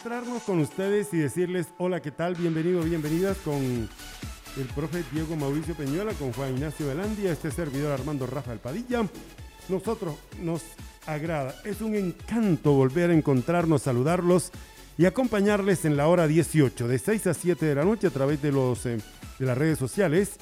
[0.00, 2.34] Encontrarnos con ustedes y decirles hola, ¿qué tal?
[2.34, 8.26] Bienvenido, bienvenidas con el profe Diego Mauricio Peñuela, con Juan Ignacio Velandia, este servidor Armando
[8.26, 9.06] Rafael Padilla.
[9.68, 10.62] Nosotros nos
[11.04, 14.52] agrada, es un encanto volver a encontrarnos, saludarlos
[14.96, 18.40] y acompañarles en la hora 18, de 6 a 7 de la noche a través
[18.40, 18.96] de, los, eh,
[19.38, 20.36] de las redes sociales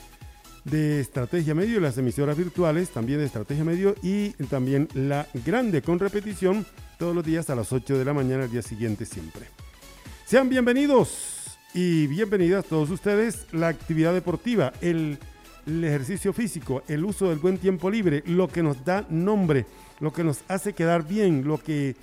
[0.63, 5.99] de Estrategia Medio, las emisoras virtuales también de Estrategia Medio y también la grande con
[5.99, 6.65] repetición
[6.99, 9.47] todos los días a las 8 de la mañana al día siguiente siempre.
[10.27, 13.47] Sean bienvenidos y bienvenidas todos ustedes.
[13.53, 15.19] La actividad deportiva, el,
[15.67, 19.67] ejercicio físico, el uso del buen tiempo libre, lo que nos da nombre,
[20.01, 21.95] lo que nos hace quedar bien, lo que,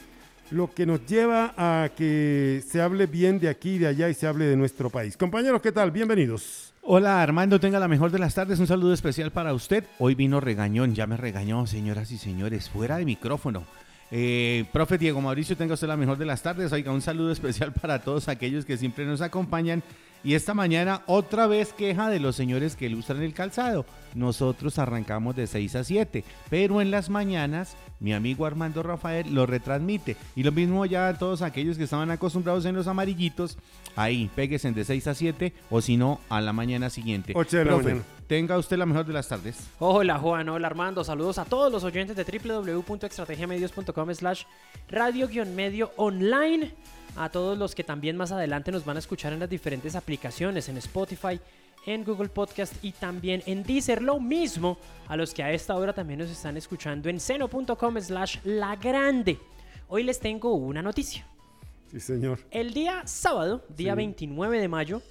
[0.51, 4.13] lo que nos lleva a que se hable bien de aquí y de allá y
[4.13, 5.17] se hable de nuestro país.
[5.17, 5.91] Compañeros, ¿qué tal?
[5.91, 6.73] Bienvenidos.
[6.83, 9.83] Hola Armando, tenga la mejor de las tardes, un saludo especial para usted.
[9.97, 13.63] Hoy vino regañón, ya me regañó, señoras y señores, fuera de micrófono.
[14.11, 16.71] Eh, profe Diego Mauricio, tenga usted la mejor de las tardes.
[16.71, 19.83] Oiga, un saludo especial para todos aquellos que siempre nos acompañan.
[20.25, 23.85] Y esta mañana otra vez queja de los señores que ilustran el calzado.
[24.15, 29.45] Nosotros arrancamos de 6 a 7, pero en las mañanas mi amigo Armando Rafael lo
[29.45, 30.17] retransmite.
[30.35, 33.59] Y lo mismo ya a todos aquellos que estaban acostumbrados en los amarillitos,
[33.95, 37.33] ahí, péguesen de 6 a 7 o si no, a la mañana siguiente.
[37.35, 38.05] 8 de la Profe, mañana.
[38.25, 39.57] tenga usted la mejor de las tardes.
[39.77, 44.41] Hola Juan, hola Armando, saludos a todos los oyentes de www.estrategiamedios.com slash
[44.89, 46.73] radio-medio online,
[47.15, 50.67] a todos los que también más adelante nos van a escuchar en las diferentes aplicaciones,
[50.69, 51.39] en Spotify,
[51.85, 54.77] en Google Podcast y también en Deezer, lo mismo
[55.07, 59.37] a los que a esta hora también nos están escuchando en seno.com slash la grande.
[59.87, 61.27] Hoy les tengo una noticia.
[61.91, 62.39] Sí, señor.
[62.49, 63.97] El día sábado, día Sí.
[63.97, 65.01] 29 de mayo,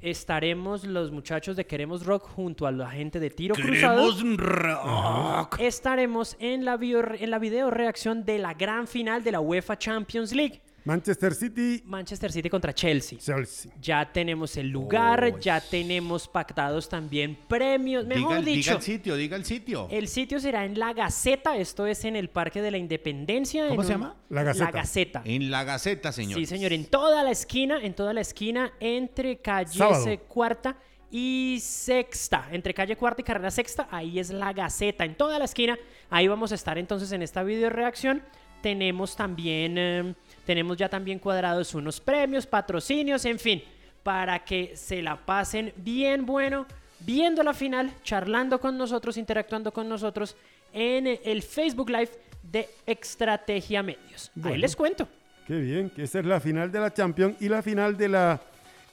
[0.00, 4.10] estaremos los muchachos de Queremos Rock junto a la gente de Tiro Cruzado.
[4.36, 5.58] rock.
[5.60, 9.76] Estaremos en la, bio- en la video reacción de la gran final de la UEFA
[9.78, 10.62] Champions League.
[10.84, 13.18] Manchester City, Manchester City contra Chelsea.
[13.18, 13.72] Chelsea.
[13.80, 15.40] Ya tenemos el lugar, Uy.
[15.40, 18.06] ya tenemos pactados también premios.
[18.06, 19.88] Mejor Diga, diga dicho, el sitio, diga el sitio.
[19.90, 23.68] el sitio será en La Gaceta, esto es en el Parque de la Independencia.
[23.68, 24.16] ¿Cómo en se un- llama?
[24.30, 24.64] La Gaceta.
[24.64, 25.22] La Gaceta.
[25.24, 26.38] En la Gaceta, señor.
[26.38, 30.76] Sí, señor, en toda la esquina, en toda la esquina, entre calle Cuarta
[31.10, 35.44] y Sexta, entre calle Cuarta y Carrera Sexta, ahí es la Gaceta, en toda la
[35.44, 35.76] esquina,
[36.08, 38.22] ahí vamos a estar entonces en esta video reacción.
[38.62, 40.14] Tenemos también, eh,
[40.50, 43.62] tenemos ya también cuadrados unos premios, patrocinios, en fin,
[44.02, 46.66] para que se la pasen bien bueno,
[46.98, 50.34] viendo la final, charlando con nosotros, interactuando con nosotros
[50.72, 52.10] en el Facebook Live
[52.42, 54.32] de Estrategia Medios.
[54.42, 55.06] Ahí les cuento.
[55.46, 58.40] Qué bien, que esa es la final de la Champions y la final de la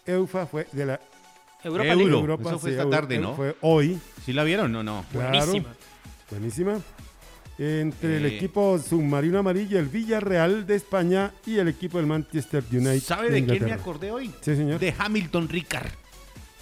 [0.05, 0.99] EUFA fue de la
[1.63, 1.95] Europa Euro.
[1.95, 2.19] League.
[2.19, 2.49] Europa.
[2.49, 3.33] Eso fue sí, esta Euro- tarde, ¿no?
[3.35, 3.99] Fue hoy.
[4.23, 5.03] ¿Sí la vieron o no?
[5.11, 5.29] Claro.
[5.31, 5.73] Buenísima.
[6.29, 6.79] Buenísima.
[7.59, 13.01] Entre el equipo submarino amarillo, el Villarreal de España y el equipo del Manchester United.
[13.01, 14.31] ¿Sabe de quién me acordé hoy?
[14.41, 14.79] Sí, señor.
[14.79, 15.89] De Hamilton Ricard.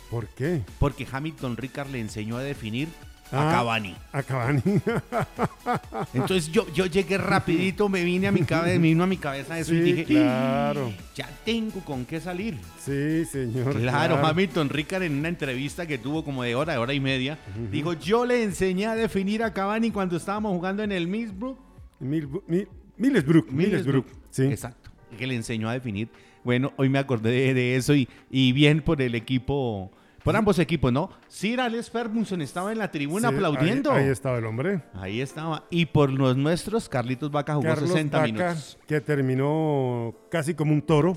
[0.10, 0.62] ¿Por qué?
[0.80, 2.88] Porque Hamilton Ricard le enseñó a definir
[3.32, 3.50] Ah.
[3.50, 3.96] a Cavani.
[4.14, 4.62] A Cavani.
[6.14, 9.58] Entonces yo, yo llegué rapidito, me vine a mi cabeza, me vino a mi cabeza
[9.60, 10.92] eso y dije, claro.
[11.16, 12.58] ya tengo con qué salir.
[12.80, 13.80] sí, señor.
[13.80, 17.38] Claro, Hamilton Ricard en una entrevista que tuvo como de hora, hora y media,
[17.72, 21.58] dijo, yo le enseñé a definir a Cavani cuando estábamos jugando en el Middlesbrough.
[22.00, 22.66] Mil- mi-
[22.98, 23.50] Middlesbrough.
[23.52, 24.06] Middlesbrough.
[24.30, 24.44] Sí.
[24.44, 26.10] Exacto, que le enseñó a definir.
[26.44, 29.92] Bueno, hoy me acordé de, de eso y, y bien por el equipo,
[30.26, 31.10] por ambos equipos, ¿no?
[31.30, 33.92] Sir Alex Ferguson estaba en la tribuna Sí, aplaudiendo.
[33.92, 34.82] Ahí, Ahí, ahí estaba el hombre.
[35.22, 35.64] estaba.
[35.70, 38.78] Y por los nuestros, Carlitos Vaca jugó Carlos 60 Vaca, minutos.
[38.88, 41.14] que terminó casi como un toro.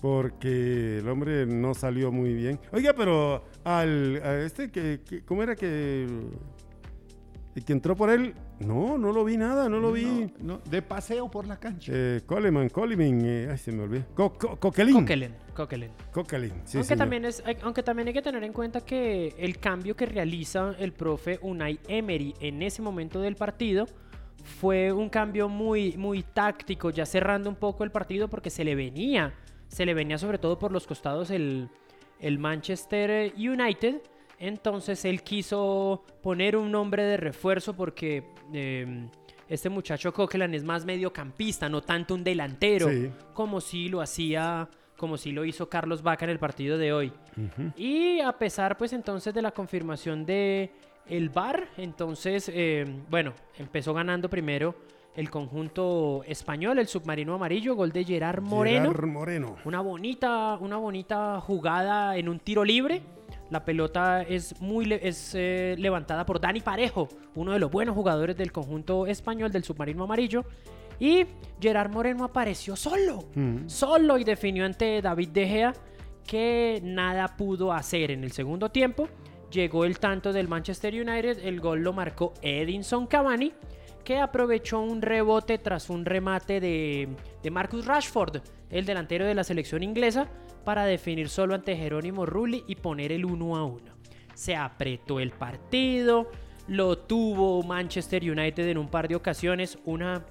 [0.00, 2.60] Porque el hombre no salió muy bien.
[2.70, 6.06] Oiga, pero al a este que, que- ¿cómo era que
[7.56, 8.34] el que entró por él?
[8.60, 10.04] No, no lo vi nada, no lo vi.
[10.38, 11.90] No, no, de paseo por la cancha.
[11.94, 14.04] Eh, Coleman, Coleman, eh, ay, se me olvidó.
[14.14, 14.94] Co- Co- Coquelin.
[15.00, 15.90] Coquelin, Coquelin.
[16.12, 16.98] Coquelin, sí, aunque, señor.
[16.98, 20.74] también es, hay- aunque también hay que tener en cuenta que el cambio que realiza
[20.78, 23.86] el profe Unai Emery en ese momento del partido
[24.60, 28.74] fue un cambio muy, muy táctico, ya cerrando un poco el partido porque se le
[28.74, 29.32] venía,
[29.68, 31.68] se le venía sobre todo por los costados el,
[32.20, 33.96] el Manchester United.
[34.38, 39.06] Entonces él quiso poner un nombre de refuerzo porque eh,
[39.48, 43.10] este muchacho Coquelin es más mediocampista, no tanto un delantero, Sí.
[43.32, 47.12] como si lo hacía como sí lo hizo Carlos Vaca en el partido de hoy.
[47.76, 50.70] Y a pesar, pues entonces, de la confirmación de
[51.06, 54.74] el VAR, entonces, eh, bueno, empezó ganando primero
[55.14, 58.90] el conjunto español, el submarino amarillo, gol de Gerard Moreno.
[58.90, 59.56] Gerard Moreno.
[59.66, 63.02] Una bonita, una bonita jugada en un tiro libre.
[63.50, 67.94] La pelota es muy le- es, eh, levantada por Dani Parejo, uno de los buenos
[67.94, 70.44] jugadores del conjunto español del submarino amarillo.
[70.98, 71.26] Y
[71.60, 73.68] Gerard Moreno apareció solo, Mm.
[73.68, 75.72] solo y definió ante David De Gea
[76.26, 79.08] que nada pudo hacer en el segundo tiempo.
[79.52, 83.52] Llegó el tanto del Manchester United, el gol lo marcó Edinson Cavani,
[84.02, 87.08] que aprovechó un rebote tras un remate de,
[87.42, 88.38] de Marcus Rashford,
[88.70, 90.28] el delantero de la selección inglesa,
[90.66, 93.80] para definir solo ante Jerónimo Rulli y poner el 1 a 1.
[94.34, 96.28] Se apretó el partido,
[96.66, 100.26] lo tuvo Manchester United en un par de ocasiones, una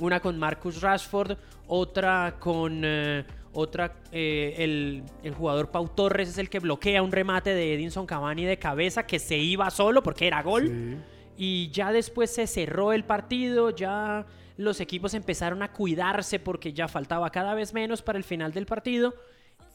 [0.00, 3.24] una con Marcus Rashford, otra con eh,
[3.54, 8.04] otra eh, el, el jugador Pau Torres es el que bloquea un remate de Edinson
[8.04, 10.68] Cavani de cabeza que se iba solo porque era gol.
[10.68, 10.96] Sí.
[11.38, 14.26] Y ya después se cerró el partido, ya
[14.58, 18.66] los equipos empezaron a cuidarse porque ya faltaba cada vez menos para el final del
[18.66, 19.14] partido.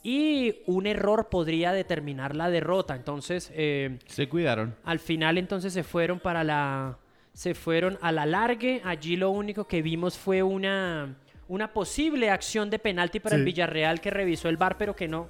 [0.04, 2.94] Y un error podría determinar la derrota.
[2.96, 4.76] Entonces, eh, Se cuidaron.
[4.84, 6.98] al final entonces se fueron para la
[7.34, 8.82] se fueron a la largue.
[8.84, 11.16] Allí lo único que vimos fue una
[11.48, 13.44] una posible acción de penalti para el.
[13.46, 15.28] Villarreal que revisó el VAR, pero que no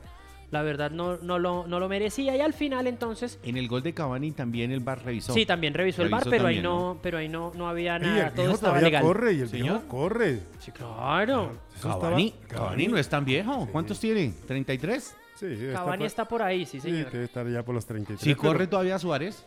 [0.53, 3.83] la verdad no, no, lo, no lo merecía y al final entonces En el gol
[3.83, 5.33] de Cavani también el bar revisó.
[5.33, 8.01] sí también revisó el VAR, pero ahí también, no, pero ahí no no había Y
[8.01, 9.03] nada, el todo viejo estaba todavía legal.
[9.03, 9.79] corre y el Señor.
[9.79, 10.39] viejo corre.
[10.59, 11.51] Sí, claro.
[11.75, 13.67] Eso Cavani, estaba- Cavani no es tan viejo.
[13.71, 14.31] ¿Cuántos tiene?
[14.47, 15.15] ¿33?
[15.35, 17.11] Sí, está Cavani por- está por ahí, sí, Sí, señor.
[17.11, 18.21] debe estar ya por los 33.
[18.23, 19.45] Si pero- corre todavía Suárez,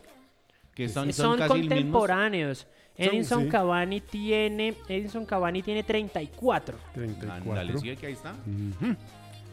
[0.75, 2.67] que son, son, son casi contemporáneos.
[2.99, 3.49] Edinson sí.
[3.49, 6.77] Cavani tiene Edinson Cavani tiene 34.
[6.95, 7.51] 34.
[7.51, 8.33] Ándale, sí, que ahí está.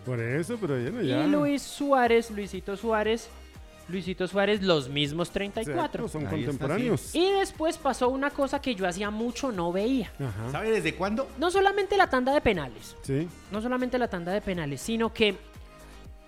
[0.05, 1.25] Por eso, pero bueno, ya.
[1.25, 3.29] Y Luis Suárez, Luisito Suárez,
[3.89, 5.75] Luisito Suárez, los mismos 34.
[5.85, 7.15] Exacto, son Ahí contemporáneos.
[7.15, 10.11] Y después pasó una cosa que yo hacía mucho no veía.
[10.19, 10.51] Ajá.
[10.53, 11.29] ¿Sabe desde cuándo?
[11.39, 13.29] No solamente la tanda de penales, Sí.
[13.53, 15.37] no solamente la tanda de penales, sino que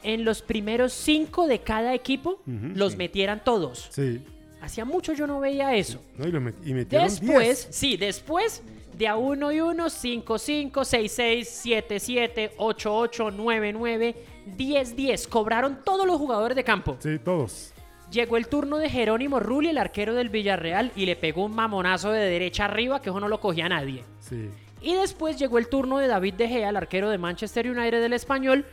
[0.02, 3.88] en los primeros cinco de cada equipo los metieran todos.
[3.90, 4.22] Sí.
[4.60, 6.00] Hacía mucho yo no veía eso.
[6.18, 7.68] No, y, lo met- y metieron Después, 10.
[7.70, 8.62] sí, después
[8.96, 14.16] de a 1 y 1, 5, 5, 6, 6, 7, 7, 8, 8, 9, 9,
[14.46, 15.28] 10, 10.
[15.28, 16.96] Cobraron todos los jugadores de campo.
[16.98, 17.74] Sí, todos.
[18.10, 22.10] Llegó el turno de Jerónimo Rulli, el arquero del Villarreal, y le pegó un mamonazo
[22.10, 24.02] de derecha arriba que eso no lo cogía nadie.
[24.20, 24.48] Sí.
[24.80, 28.12] Y después llegó el turno de David De Gea, el arquero de Manchester United del
[28.14, 28.64] español.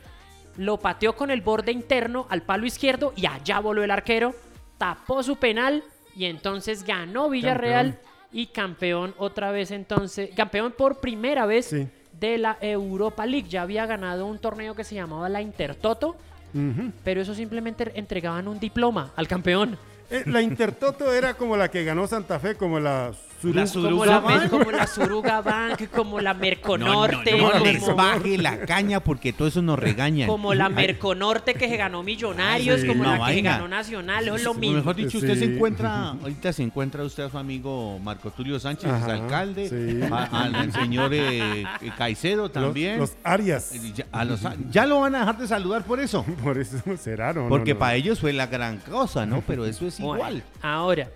[0.56, 4.34] Lo pateó con el borde interno al palo izquierdo y allá voló el arquero.
[4.78, 5.82] Tapó su penal
[6.16, 8.13] y entonces ganó Villarreal Campeón.
[8.34, 10.28] Y campeón otra vez entonces.
[10.36, 11.86] Campeón por primera vez Sí.
[12.20, 13.48] de la Europa League.
[13.48, 16.16] Ya había ganado un torneo que se llamaba la Intertoto,
[16.52, 16.90] Ujú.
[17.04, 19.78] pero eso simplemente entregaban un diploma al campeón.
[20.10, 23.12] Eh, la Intertoto era como la que ganó Santa Fe, como la
[23.44, 24.40] Suru- La Suru- Como la, Bank.
[24.40, 28.58] Mer- como la Suruga Bank, como la Merconorte, no, no, no como- les baje la
[28.60, 30.28] caña porque todo eso nos regañan.
[30.28, 34.28] Como la Merconorte que se ganó Millonarios, Sí, como no, la que se ganó Nacional,
[34.28, 34.76] es lo mismo.
[34.76, 38.90] Mejor dicho, usted se encuentra, ahorita se encuentra usted a su amigo Marco Tulio Sánchez,
[38.90, 40.00] Ajá, alcalde, sí.
[40.10, 40.24] a-
[40.58, 41.64] al señor eh,
[41.98, 42.98] Caicedo los, también.
[42.98, 43.72] los Arias.
[43.74, 46.24] Eh, ya, a los- ya lo van a dejar de saludar por eso.
[46.44, 47.48] Por eso será, ¿no?
[47.48, 47.80] Porque no, no.
[47.80, 49.42] para ellos fue la gran cosa, ¿no?
[49.46, 50.42] Pero eso es Bueno, igual.
[50.62, 51.08] ahora,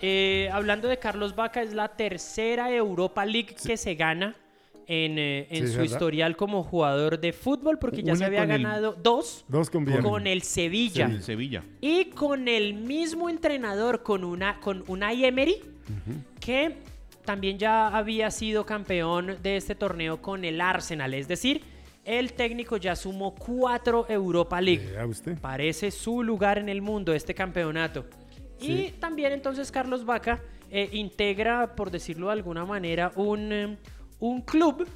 [0.00, 4.34] eh, hablando de Carlos Vaca, es la tercera Europa League que se gana
[4.86, 5.92] en, eh, en Sí, su ¿verdad?
[5.92, 10.26] historial como jugador de fútbol, porque ya Una se había el- ganado dos Dos con
[10.26, 11.06] el Sevilla.
[11.06, 11.62] El Sevilla.
[11.80, 15.56] Y con el mismo entrenador, con una con Unai Emery,
[16.40, 16.76] que
[17.24, 21.14] también ya había sido campeón de este torneo con el Arsenal.
[21.14, 21.62] Es decir,
[22.04, 24.86] el técnico ya sumó cuatro Europa League.
[25.08, 25.38] Usted.
[25.38, 28.04] Parece su lugar en el mundo este campeonato.
[28.66, 28.72] Sí.
[28.86, 30.40] Y también entonces Carlos Vaca
[30.70, 33.76] eh, integra, por decirlo de alguna manera, un, eh,
[34.20, 34.86] un club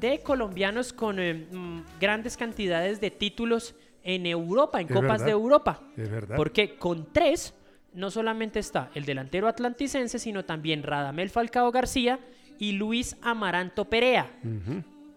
[0.00, 5.24] de colombianos con eh, mm, grandes cantidades de títulos en Europa, en Es Copas verdad.
[5.26, 5.80] de Europa.
[5.96, 6.36] Es verdad.
[6.36, 7.54] Porque con tres
[7.94, 12.18] no solamente está el delantero atlanticense, sino también Radamel Falcao García
[12.58, 14.30] y Luis Amaranto Perea.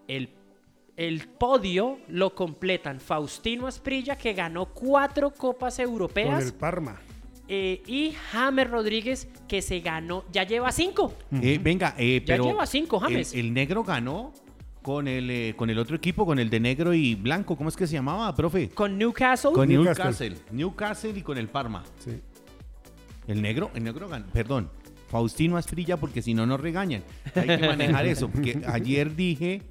[0.08, 0.30] El,
[0.96, 7.02] el podio lo completan Faustino Asprilla, que ganó cuatro copas Con europeas, el Parma.
[7.48, 11.14] Eh, y James Rodríguez, que se ganó, ya lleva cinco.
[11.42, 13.34] Eh, venga, eh, Ya pero lleva cinco, James.
[13.34, 14.34] el negro ganó
[14.82, 17.56] con el, eh, con el otro equipo, con el de negro y blanco.
[17.58, 18.70] ¿Cómo es que se llamaba, profe?
[18.70, 19.52] Con Newcastle.
[19.52, 20.30] Con Newcastle.
[20.30, 20.38] Newcastle.
[20.52, 21.84] Newcastle y con el Parma.
[22.00, 22.20] Sí.
[23.28, 24.28] El negro, el negro ganó.
[24.28, 24.70] Perdón.
[25.10, 27.04] Faustino Asprilla, porque si no nos regañan.
[27.36, 28.30] Hay que manejar eso.
[28.30, 29.62] Porque ayer dije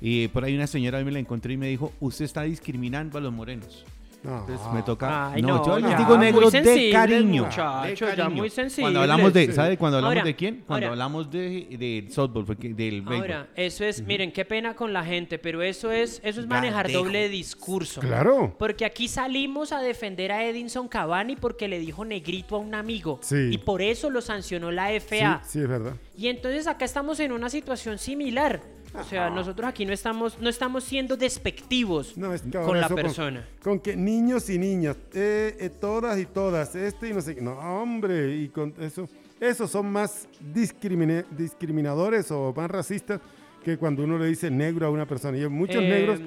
[0.00, 3.20] Y por ahí una señora me la encontré y me dijo, usted está discriminando a
[3.20, 3.84] los morenos.
[4.24, 4.40] No.
[4.40, 5.32] Entonces me toca.
[5.32, 7.44] Ay, no, no, yo les ya, digo muy negros de cariño.
[7.44, 8.30] muchacho, de ya cariño.
[8.40, 8.84] muy sensible.
[8.84, 9.52] Cuando hablamos de, Sí.
[9.52, 9.76] ¿sabe?
[9.76, 10.54] Cuando hablamos Ahora, de quién?
[10.66, 10.88] Cuando ahora.
[10.92, 13.14] hablamos de, de softball, del béisbol.
[13.16, 16.86] Ahora, eso es, miren, qué pena con la gente, pero eso es, eso es manejar
[16.86, 17.04] Gatejo.
[17.04, 18.00] doble discurso.
[18.00, 18.54] Claro.
[18.58, 23.18] Porque aquí salimos a defender a Edinson Cavani porque le dijo negrito a un amigo.
[23.22, 23.50] Sí.
[23.52, 25.42] Y por eso lo sancionó la Sí, FA.
[25.44, 25.94] sí, es verdad.
[26.16, 28.60] Y entonces acá estamos en una situación similar.
[28.98, 32.86] O sea, nosotros aquí no estamos, no estamos siendo despectivos No, es que con la
[32.86, 33.48] eso persona.
[33.62, 37.40] Con, que niños y niñas, eh, eh, todas y todas, este y no sé qué.
[37.40, 39.08] No, hombre, y con eso.
[39.40, 40.28] Esos son más
[41.36, 43.20] discriminadores o más racistas
[43.64, 45.36] que cuando uno le dice negro a una persona.
[45.38, 46.20] Y muchos Eh, negros,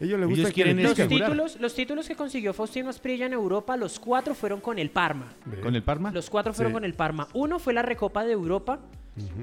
[0.00, 3.32] ellos les gusta ellos quieren que Los títulos, los títulos que consiguió Faustino Asprilla en
[3.34, 5.32] Europa, los cuatro fueron con el Parma.
[5.62, 6.10] ¿Con el Parma?
[6.12, 6.74] Los cuatro fueron Sí.
[6.74, 7.28] con el Parma.
[7.34, 8.80] Uno fue la Recopa de Europa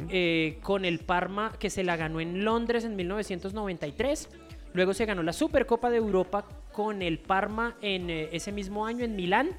[0.10, 4.30] eh, con el Parma que se la ganó en Londres en 1993.
[4.74, 9.06] Luego se ganó la Supercopa de Europa con el Parma en eh, ese mismo año
[9.06, 9.50] en Milán.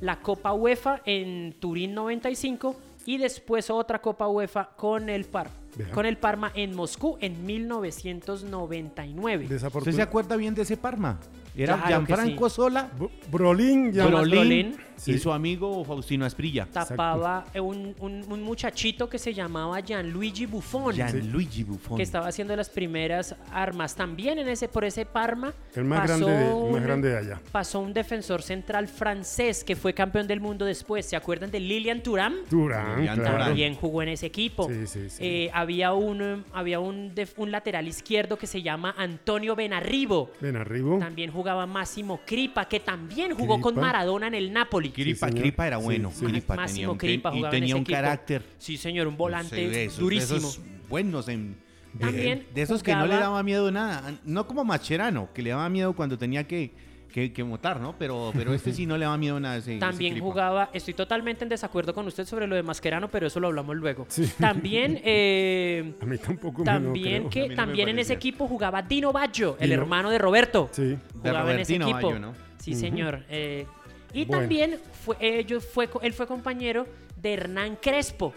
[0.00, 2.76] La Copa UEFA en Turín 95
[3.06, 5.54] y después otra Copa UEFA con el Parma.
[5.92, 9.44] Con el Parma en Moscú en 1999.
[9.44, 11.18] ¿Usted se acuerda bien de ese Parma?
[11.56, 14.06] Era Claro Gianfranco Sola, Bro- Brolin, ya.
[14.06, 14.30] Brolin.
[14.30, 15.12] Brolin Sí.
[15.12, 16.66] y su amigo Faustino Asprilla.
[16.66, 20.94] Tapaba un, un- un muchachito que se llamaba Gianluigi Buffon.
[20.94, 21.96] Gianluigi Buffon.
[21.96, 26.26] que estaba haciendo las primeras armas también en ese por ese Parma El más pasó
[26.26, 27.40] grande de- el más un- grande de allá.
[27.52, 32.02] pasó un defensor central francés que fue campeón del mundo después se acuerdan de Lilian
[32.02, 33.30] Thuram Durán, Lilian claro.
[33.32, 33.46] Thuram.
[33.48, 35.18] también jugó en ese equipo Sí, sí, sí.
[35.24, 40.56] Eh, había un había un, def- un lateral izquierdo que se llama Antonio Benarribo Ven
[40.56, 40.98] arriba.
[41.00, 43.74] también jugaba Máximo Cripa que también jugó con.
[43.74, 45.28] Maradona en el Napoli Cripa.
[45.28, 46.10] Cripa era bueno.
[46.14, 46.24] sí.
[46.24, 47.96] Cripa Máximo tenía un, Cripa y jugaba en tenía ese un equipo.
[47.96, 48.42] carácter.
[48.56, 51.56] sí señor un volante de esos- durísimo De esos buenos en,
[51.92, 54.14] de- También de esos que no le daba miedo nada.
[54.24, 56.72] No como Macherano, que le daba miedo cuando tenía que,
[57.14, 57.94] que, que votar, ¿no?
[57.96, 59.58] Pero, pero este sí no le daba miedo nada.
[59.58, 63.38] Ese, También jugaba, estoy totalmente en desacuerdo con usted sobre lo de Mascherano, pero eso
[63.38, 64.04] lo hablamos luego.
[64.08, 64.28] Sí.
[64.40, 67.30] También, eh, A mí tampoco me también creo.
[67.30, 70.18] que A mí no me también en ese equipo jugaba Dino Baggio, el hermano de
[70.18, 70.68] Roberto.
[70.72, 70.98] Sí.
[71.22, 71.92] Jugaba en ese equipo.
[71.92, 72.34] Baggio, ¿no?
[72.58, 73.22] Sí, señor.
[73.30, 73.64] eh,
[74.12, 74.40] y Bueno.
[74.42, 76.84] también fue, ellos fue, él fue compañero
[77.16, 78.34] de Hernán Crespo.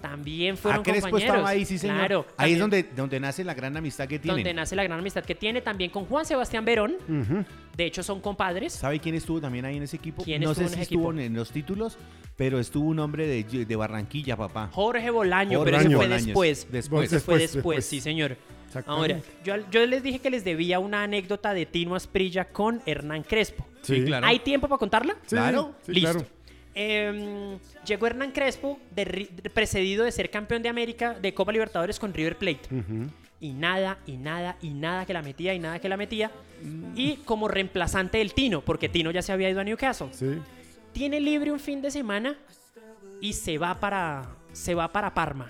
[0.00, 1.34] También fueron Ah, Crespo compañeros.
[1.36, 1.96] estaba ahí, sí, señor.
[1.96, 2.26] Claro.
[2.36, 4.36] ahí es donde, donde nace la gran amistad que tienen.
[4.44, 6.96] donde nace la gran amistad que tiene también con Juan Sebastián Verón.
[7.76, 8.72] De hecho, son compadres.
[8.72, 10.22] ¿Sabe quién estuvo también ahí en ese equipo?
[10.24, 11.20] ¿Quién no sé en si estuvo equipo?
[11.22, 11.96] en los títulos,
[12.36, 14.68] pero estuvo un hombre de, de Barranquilla, papá.
[14.72, 16.66] Jorge Bolaño, Jorge pero ese fue después.
[16.70, 17.12] Después.
[17.12, 17.84] Ese fue Después, después, después.
[17.86, 18.36] sí, señor.
[18.66, 19.14] Exactamente.
[19.14, 23.22] Ahora, yo, yo les dije que les debía una anécdota de Tino Asprilla con Hernán
[23.22, 23.66] Crespo.
[23.82, 24.26] Sí, claro.
[24.26, 25.14] ¿Hay tiempo para contarla?
[25.22, 26.10] Sí, Claro, sí, Listo.
[26.12, 26.26] claro.
[26.80, 32.14] Em, llegó Hernán Crespo, de precedido de ser campeón de América de Copa Libertadores con
[32.14, 32.60] River Plate.
[33.40, 36.30] Y nada, y nada, y nada que la metía, y nada que la metía.
[36.94, 40.08] Y como reemplazante del Tino, porque Tino ya se había ido a Newcastle.
[40.12, 40.38] Sí.
[40.92, 42.36] Tiene libre un fin de semana
[43.20, 45.48] y se va para, se va para Parma.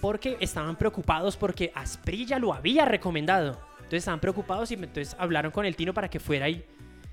[0.00, 3.58] Porque estaban preocupados porque Asprilla lo había recomendado.
[3.78, 6.64] Entonces estaban preocupados y entonces hablaron con el Tino para que fuera ahí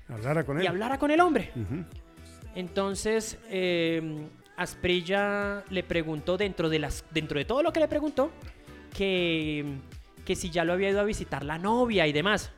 [0.08, 0.62] Hablara con él.
[0.64, 1.50] y hablara con el hombre.
[1.56, 1.84] Ujú.
[2.56, 8.32] Entonces eh, Asprilla le preguntó dentro de las dentro de todo lo que le preguntó
[8.96, 9.64] que
[10.24, 12.50] que si ya lo había ido a visitar la novia y demás.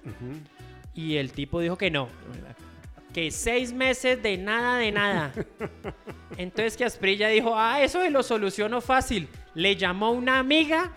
[0.94, 2.08] Y el tipo dijo que no.
[3.12, 5.32] Que seis meses de nada, de nada.
[6.38, 9.28] Entonces que Asprilla dijo, ah, eso se lo soluciono fácil.
[9.54, 10.92] Le llamó una amiga,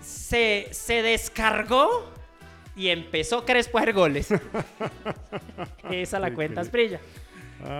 [0.00, 2.10] se, se descargó
[2.76, 4.28] y empezó Crespo a hacer goles.
[5.90, 6.70] Esa la cuenta cre-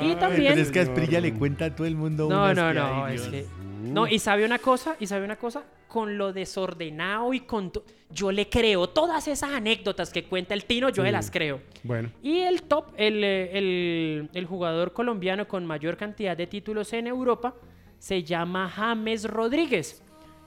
[0.03, 0.99] Y también- Pero es que a señor.
[0.99, 3.47] Asprilla le cuenta a todo el mundo No, no, que, no, ay, es que-
[3.83, 7.71] No, y sabe una cosa, y sabe una cosa, con lo desordenado y con...
[7.73, 11.09] to- Yo le creo todas esas anécdotas que cuenta el Tino, yo Sí.
[11.09, 11.61] se las creo.
[11.85, 12.11] Bueno.
[12.23, 17.55] Y el top, el, el- el jugador colombiano con mayor cantidad de títulos en Europa,
[17.99, 20.03] se llama James Rodríguez.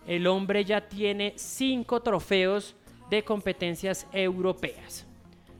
[0.08, 2.76] El hombre ya tiene cinco trofeos
[3.10, 5.06] de competencias europeas.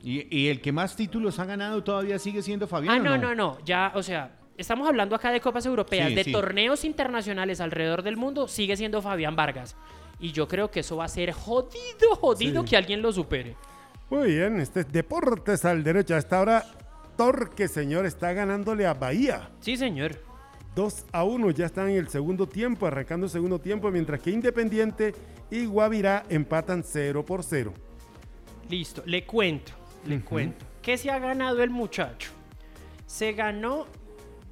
[0.04, 2.94] Y, y el que más títulos ha ganado todavía sigue siendo Fabián.
[2.94, 6.14] Ah, ¿o no, no, no, ya, o sea, estamos hablando acá de copas europeas, Sí,
[6.14, 6.32] de sí.
[6.32, 9.76] torneos internacionales alrededor del mundo, sigue siendo Fabián Vargas.
[10.20, 12.68] Y yo creo que eso va a ser jodido, jodido Sí.
[12.68, 13.56] que alguien lo supere.
[14.10, 16.14] Muy bien, este es Deportes al derecho.
[16.14, 16.64] Hasta ahora,
[17.16, 19.48] Torque, señor, está ganándole a Bahía.
[19.60, 20.20] Sí, señor.
[20.76, 24.30] 2 a 1, ya están en el segundo tiempo, arrancando el segundo tiempo, mientras que
[24.30, 25.14] Independiente
[25.50, 27.72] y Guavirá empatan 0 por 0.
[28.68, 29.72] Listo, le cuento,
[30.06, 30.64] le cuento.
[30.82, 32.30] ¿Qué se ha ganado el muchacho?
[33.06, 33.86] Se ganó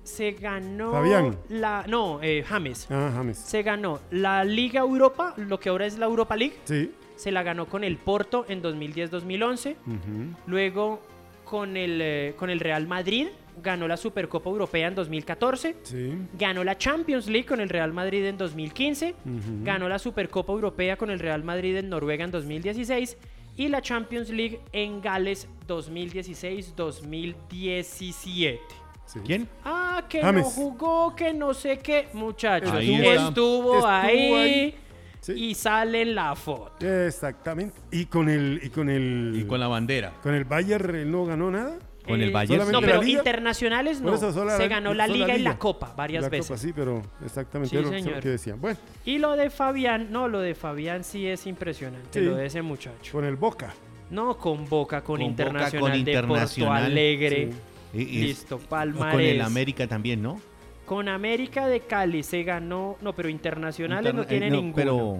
[0.04, 1.36] se ganó Fabián.
[1.48, 3.38] la no eh, James Ah, James.
[3.38, 6.90] se ganó la Liga Europa lo que ahora es la Europa League Sí.
[7.14, 10.34] se la ganó con el Porto en 2010-2011 Ujú.
[10.48, 11.00] luego
[11.44, 13.28] con el eh, con el Real Madrid
[13.62, 16.14] ganó la Supercopa Europea en 2014 Sí.
[16.36, 19.40] ganó la Champions League con el Real Madrid en 2015 Ujú.
[19.62, 23.16] ganó la Supercopa Europea con el Real Madrid en Noruega en 2016
[23.56, 28.58] y la Champions League en Gales 2016-2017.
[29.06, 29.20] Sí.
[29.26, 29.48] ¿Quién?
[29.64, 30.44] Ah, que James.
[30.44, 32.72] no jugó, que no sé qué, muchachos.
[32.72, 34.74] Ahí Estuvo, ahí, ahí.
[35.20, 35.32] Sí.
[35.34, 36.84] y sale en la foto.
[36.86, 37.76] Exactamente.
[37.90, 40.14] Y con el y con el Y con la bandera.
[40.22, 41.78] con el Bayern él no ganó nada.
[42.06, 42.72] Con el Eh, Bayern.
[42.72, 44.08] No, pero internacionales no.
[44.08, 45.56] Por eso sola- Se ganó la Liga y la.
[45.58, 46.48] Copa varias La veces.
[46.48, 48.20] Copa, sí, pero exactamente Sí, lo señor.
[48.20, 48.60] que decían.
[48.60, 52.24] Bueno, Y lo de Fabián, no, lo de Fabián sí es impresionante, Sí.
[52.26, 53.12] lo de ese muchacho.
[53.12, 53.72] con el Boca.
[54.10, 56.84] No con Boca, con, Con Boca, Internacional con de Porto Internacional.
[56.84, 57.50] Alegre.
[57.92, 57.98] Sí.
[57.98, 59.34] Y- y- Listo, Con Palmarés.
[59.34, 60.40] el América también, ¿no?
[60.84, 64.74] Con América de Cali se ganó, no, pero internacionales no Interna- tiene eh, no, ninguno.
[64.74, 65.18] Pero,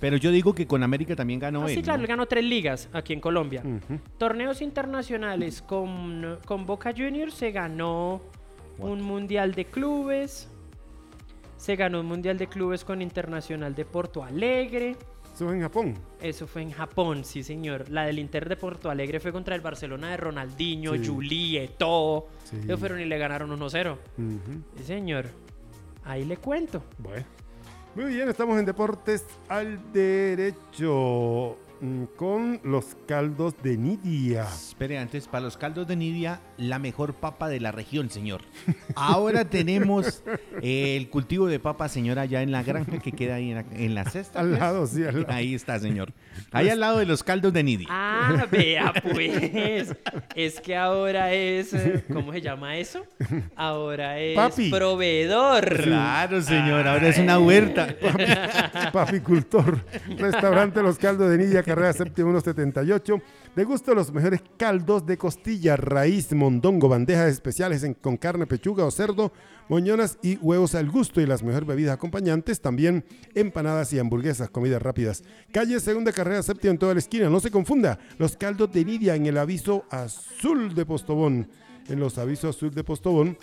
[0.00, 1.74] pero yo digo que con América también ganó Ah, él.
[1.76, 2.04] sí, claro, ¿no?
[2.04, 3.62] él ganó tres ligas aquí en Colombia.
[4.18, 8.20] Torneos internacionales con, con Boca Juniors se ganó
[8.78, 10.48] un mundial de clubes.
[11.58, 14.96] Se ganó un mundial de clubes con Internacional de Porto Alegre.
[15.34, 15.94] Eso fue en Japón.
[16.20, 17.90] Eso fue en Japón, sí señor.
[17.90, 21.06] La del Inter de Porto Alegre fue contra el Barcelona de Ronaldinho, Sí.
[21.06, 22.28] Juli, Eto'o.
[22.44, 22.56] Sí.
[22.64, 23.92] Ellos fueron y le ganaron 1-0.
[24.16, 24.62] Ujú.
[24.78, 25.26] Sí señor.
[26.04, 26.82] Ahí le cuento.
[26.98, 27.24] Bueno.
[27.96, 31.56] Muy bien, estamos en Deportes al Derecho
[32.16, 34.44] con los caldos de Nidia.
[34.44, 38.42] Espere, antes, para los caldos de Nidia, la mejor papa de la región, señor.
[38.94, 40.22] Ahora tenemos
[40.62, 43.64] eh, el cultivo de papa, señor, allá en la granja que queda ahí en la,
[43.72, 44.40] en la cesta.
[44.40, 44.60] Al pues.
[44.60, 45.32] lado, sí, al lado.
[45.34, 46.12] Ahí está, señor.
[46.52, 47.86] Ahí al lado de los caldos de Nidia.
[47.90, 49.94] Ah, vea pues.
[50.34, 51.72] Es que ahora es.
[51.72, 53.06] eh, ¿Cómo se llama eso?
[53.56, 54.70] Ahora es Papi.
[54.70, 55.82] proveedor.
[55.82, 57.88] Claro, señor, ahora es una huerta.
[58.92, 59.80] Papicultor.
[60.18, 63.20] Restaurante Los Caldos de Nidia, carrera séptima 178.
[63.56, 68.84] De gusto los mejores caldos de costilla, raíz, mondongo, bandejas especiales en- con carne, pechuga
[68.84, 69.32] o cerdo,
[69.68, 74.82] moñonas y huevos al gusto y las mejores bebidas acompañantes, también empanadas y hamburguesas, comidas
[74.82, 75.22] rápidas.
[75.52, 77.28] Calle Segunda Carrera Séptima en toda la esquina.
[77.30, 81.48] No se confunda, los caldos de Nidia en el aviso azul de Postobón.
[81.88, 83.36] En los avisos azul de Postobón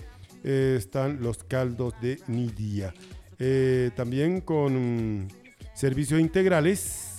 [0.44, 2.94] eh, están los caldos de Nidia.
[3.40, 5.28] Eh, también con mm,
[5.74, 7.17] servicios integrales.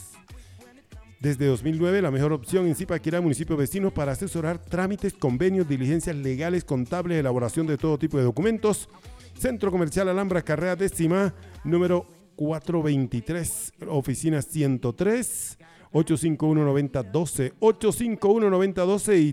[1.21, 6.63] Desde 2009, la mejor opción en Zipaquirá, municipio vecino, para asesorar trámites, convenios, diligencias legales,
[6.63, 8.89] contables, elaboración de todo tipo de documentos.
[9.37, 15.59] Centro Comercial Alhambra, carrera décima, número 423, oficina 103,
[15.93, 19.33] 851-9012, 851-9012 y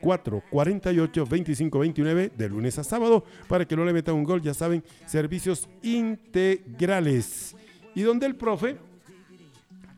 [0.00, 5.68] 320-448-2529 de lunes a sábado para que no le metan un gol, ya saben, servicios
[5.82, 7.54] integrales.
[7.94, 8.87] Y donde el profe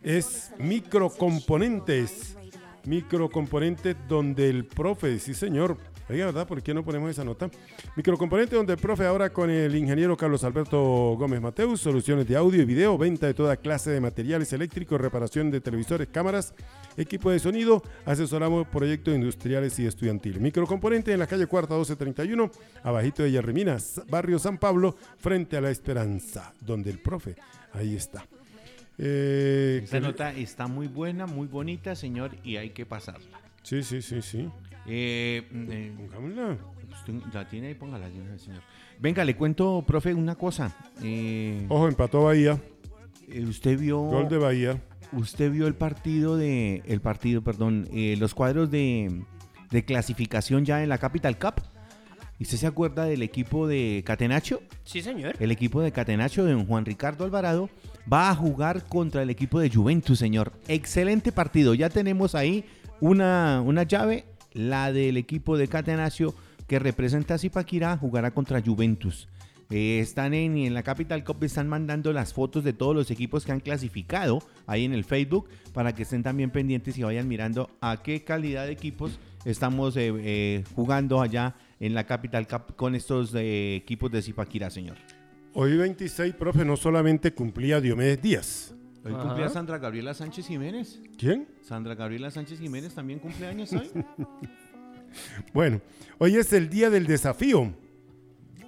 [0.03, 2.37] es microcomponentes.
[2.85, 5.77] Microcomponentes donde el profe, sí señor,
[6.09, 6.47] oiga, ¿verdad?
[6.47, 7.51] ¿Por qué no ponemos esa nota?
[7.95, 12.63] Microcomponentes donde el profe ahora con el ingeniero Carlos Alberto Gómez Mateus, soluciones de audio
[12.63, 16.55] y video, venta de toda clase de materiales eléctricos, reparación de televisores, cámaras,
[16.97, 20.41] equipo de sonido, asesoramos proyectos industriales y estudiantiles.
[20.41, 22.51] Microcomponentes en la calle Cuarta 1231,
[22.83, 23.77] abajito de Yerrimina,
[24.09, 27.37] barrio San Pablo, frente a la Esperanza, donde el profe,
[27.75, 28.25] ahí está.
[29.03, 33.41] Eh, Esta nota está muy buena, muy bonita, señor, y hay que pasarla.
[33.63, 34.49] Sí, sí, sí, sí.
[34.87, 36.59] Eh, eh, Pongámosla.
[36.93, 38.09] usted la tiene ahí, póngala,
[38.39, 38.61] señor.
[38.99, 40.77] Venga, le cuento, profe, una cosa.
[41.03, 42.61] Eh, Ojo, empató Bahía.
[43.29, 44.83] eh, usted vio, Gol de Bahía.
[45.13, 49.23] usted vio el partido de, el partido, perdón, eh, los cuadros de,
[49.71, 51.63] de clasificación ya en la Capital Cup.
[52.39, 54.63] ¿Y usted se acuerda del equipo de Catenacho?
[54.85, 55.37] Sí, señor.
[55.41, 57.69] El equipo de Catenacho de don Juan Ricardo Alvarado
[58.11, 60.53] va a jugar contra el equipo de Juventus, señor.
[60.69, 61.75] Excelente partido.
[61.75, 62.65] Ya tenemos ahí
[63.01, 66.35] una, una llave, la del equipo de Catenacho
[66.67, 69.29] que representa a Zipaquirá, jugará contra Juventus.
[69.71, 73.53] Eh, están en, la Capital Cup, están mandando las fotos de todos los equipos que
[73.53, 78.03] han clasificado ahí en el Facebook para que estén también pendientes y vayan mirando a
[78.03, 83.33] qué calidad de equipos estamos eh, eh, jugando allá en la Capital Cup con estos
[83.35, 84.97] equipos de Zipaquirá, señor.
[85.53, 88.75] Hoy 26, profe, no solamente cumplía Diomedes Díaz.
[89.05, 89.23] Hoy Ajá.
[89.23, 91.01] cumplía Sandra Gabriela Sánchez Jiménez.
[91.19, 91.49] ¿Quién?
[91.63, 93.91] Sandra Gabriela Sánchez Jiménez también cumple años hoy.
[95.53, 95.81] Bueno,
[96.19, 97.75] hoy es el Día del Desafío.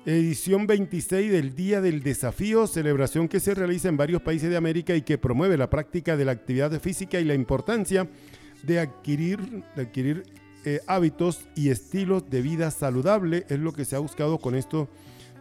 [0.04, 4.96] Edición 26 del Día del Desafío, celebración que se realiza en varios países de América
[4.96, 8.08] y que promueve la práctica de la actividad física y la importancia
[8.64, 10.24] de adquirir, de adquirir
[10.64, 13.46] eh, hábitos y estilos de vida saludable.
[13.48, 14.88] Es lo que se ha buscado con esto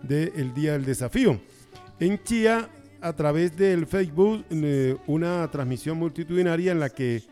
[0.03, 1.39] del Día del Desafío.
[1.99, 2.69] En Chía,
[3.01, 7.23] a través del Facebook, eh, una transmisión multitudinaria en la que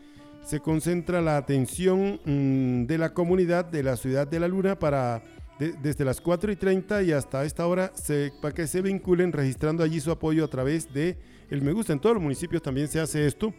[0.44, 5.22] se concentra la atención mm, de la comunidad de la ciudad de la Luna para
[5.60, 9.84] desde las 4 y 30 y hasta esta hora se, para que se vinculen registrando
[9.84, 11.18] allí su apoyo a través de
[11.50, 11.92] el me gusta.
[11.92, 13.52] En todos los municipios también se hace esto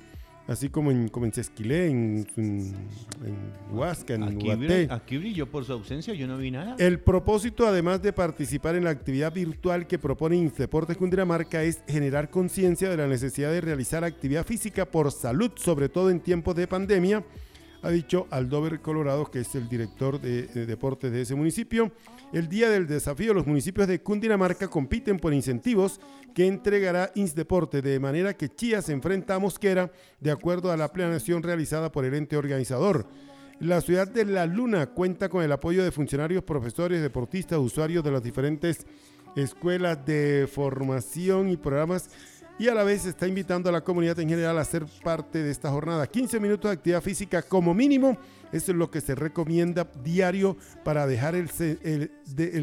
[0.48, 2.76] así como en, como en Sesquilé, en, en,
[3.72, 4.88] Huasca, en aquí, Ubaté.
[4.90, 6.76] aquí brilló por su ausencia, yo no vi nada.
[6.80, 12.30] El propósito, además de participar en la actividad virtual que propone Indeportes Cundinamarca, es generar
[12.30, 16.68] conciencia de la necesidad de realizar actividad física por salud, sobre todo en tiempos de
[16.68, 17.24] pandemia
[17.84, 21.92] ha dicho Aldover Colorado, que es el director de, deportes de ese municipio.
[22.32, 26.00] El día del desafío, los municipios de Cundinamarca compiten por incentivos
[26.34, 30.92] que entregará Insdeporte, de manera que Chía se enfrenta a Mosquera de acuerdo a la
[30.92, 33.08] planeación realizada por el ente organizador.
[33.60, 38.12] La ciudad de La Luna cuenta con el apoyo de funcionarios, profesores, deportistas, usuarios de
[38.12, 38.88] las diferentes
[39.36, 42.10] escuelas de formación y programas
[42.62, 45.50] y a la vez está invitando a la comunidad en general a ser parte de
[45.50, 46.06] esta jornada.
[46.06, 48.20] 15 minutos de actividad física como mínimo,
[48.52, 51.50] eso es lo que se recomienda diario para dejar el,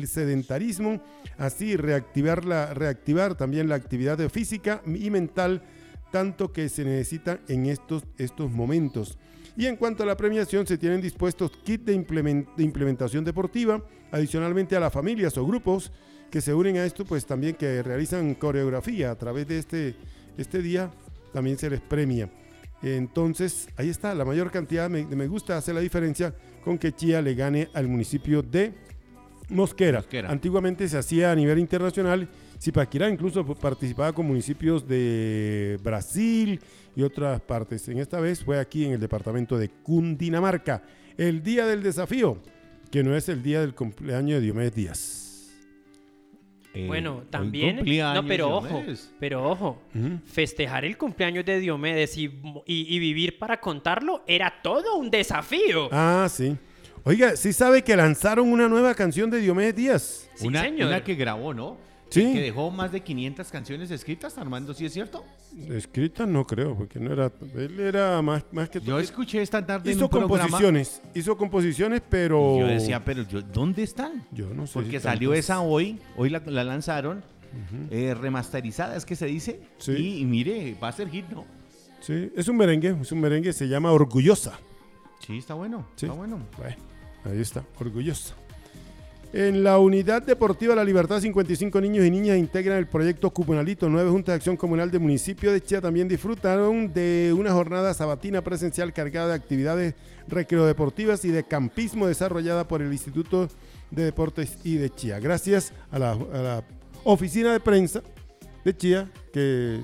[0.06, 1.02] sedentarismo,
[1.36, 5.64] así reactivar, la, reactivar también la actividad física y mental,
[6.12, 9.18] tanto que se necesita en estos, estos momentos.
[9.56, 11.94] Y en cuanto a la premiación, se tienen dispuestos kits de
[12.58, 13.82] implementación deportiva,
[14.12, 15.90] adicionalmente a las familias o grupos
[16.30, 19.94] que se unen a esto, pues también que realizan coreografía a través de este,
[20.36, 20.90] este día,
[21.32, 22.30] también se les premia.
[22.82, 27.20] Entonces, ahí está, la mayor cantidad de me gusta hace la diferencia con que Chía
[27.22, 28.72] le gane al municipio de
[29.48, 30.04] Mosquera.
[30.28, 32.28] Antiguamente se hacía a nivel internacional.
[32.60, 36.60] Zipaquirá incluso participaba con municipios de Brasil
[36.94, 37.88] y otras partes.
[37.88, 40.82] En esta vez fue aquí en el departamento de Cundinamarca.
[41.16, 42.38] El día del desafío,
[42.90, 45.27] que no es el día del cumpleaños de Diomedes Díaz.
[46.74, 47.84] Eh, bueno, también.
[48.14, 48.82] No, pero ojo,
[49.18, 49.82] pero ojo,
[50.26, 52.28] festejar el cumpleaños de Diomedes y,
[52.98, 55.88] vivir para contarlo era todo un desafío.
[55.90, 56.56] Ah, sí.
[57.04, 60.30] Oiga, sí sabe que lanzaron una nueva canción de Diomedes Díaz.
[60.42, 61.87] una, una que grabó, ¿no?
[62.10, 62.32] Sí.
[62.32, 65.24] Que dejó más de 500 canciones escritas, Armando, ¿sí es cierto?
[65.68, 67.30] Escritas no creo, porque no era.
[67.54, 68.80] Él era más, más que.
[68.80, 72.60] Yo escuché esta tarde hizo composiciones, hizo composiciones, pero.
[72.60, 74.26] yo decía, pero ¿dónde están?
[74.32, 74.74] Yo no sé.
[74.74, 77.22] Porque salió esa hoy, hoy la, lanzaron,
[77.90, 79.60] eh, remasterizada, es que se dice.
[79.78, 80.20] Sí.
[80.20, 81.44] Y, mire, va a ser hit, ¿no?
[82.00, 84.58] Sí, es un merengue, es un merengue, se llama Orgullosa.
[85.26, 86.40] Sí, está bueno, está bueno.
[86.56, 86.76] bueno.
[87.24, 88.34] Ahí está, Orgullosa.
[89.32, 93.86] En la Unidad Deportiva La Libertad, 55 niños y niñas integran el proyecto Comunalito.
[93.90, 98.40] Nueve juntas de acción comunal del municipio de Chía también disfrutaron de una jornada sabatina
[98.40, 99.94] presencial cargada de actividades
[100.28, 103.48] recreodeportivas y de campismo desarrollada por el Instituto
[103.90, 105.20] de Deportes y de Chía.
[105.20, 106.64] Gracias a la, a la
[107.04, 108.02] oficina de prensa
[108.64, 109.80] de Chía que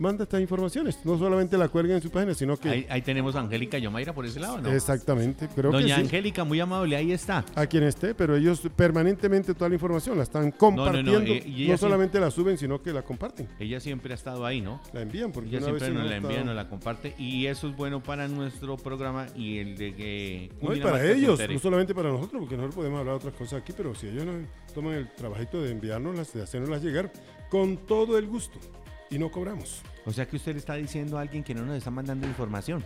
[0.00, 0.98] manda estas informaciones.
[1.04, 2.86] No solamente la cuelguen en su página, sino que...
[2.88, 4.70] Ahí, tenemos a Angélica Yomaira por ese lado, ¿no?
[4.72, 5.48] Exactamente.
[5.54, 7.44] Creo Doña que Angélica, muy amable, ahí está.
[7.54, 11.20] A quien esté, pero ellos permanentemente toda la información la están compartiendo.
[11.20, 13.48] No, eh, solamente la suben, sino que la comparten.
[13.58, 14.80] Ella siempre ha estado ahí, ¿no?
[14.92, 17.14] La envían, porque ella siempre nos la envía, nos la comparte.
[17.18, 20.50] Y eso es bueno para nuestro programa y el de que...
[20.62, 23.60] No, y para ellos, no solamente para nosotros, porque nosotros podemos hablar de otras cosas
[23.62, 27.12] aquí, pero si ellos nos toman el trabajito de enviárnoslas, de hacernoslas llegar,
[27.50, 28.58] con todo el gusto.
[29.10, 29.82] Y no cobramos.
[30.06, 32.84] O sea que usted le está diciendo a alguien que no nos está mandando información.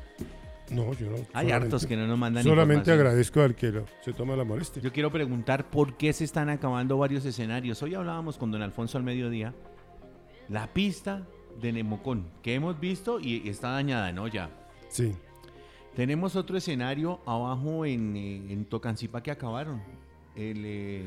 [0.71, 1.17] No, yo no.
[1.35, 4.81] Hay hartos que no nos mandan Solamente agradezco al que se toma la molestia.
[4.81, 7.83] Yo quiero preguntar por qué se están acabando varios escenarios.
[7.83, 9.55] Hoy hablábamos con don Alfonso al mediodía.
[10.49, 11.27] La pista
[11.61, 14.27] de Nemocón, que hemos visto y está dañada, ¿no?
[14.27, 14.49] Ya.
[14.89, 15.13] Sí.
[15.95, 19.83] Tenemos otro escenario abajo en, eh, en Tocancipa que acabaron.
[20.35, 21.05] Eh,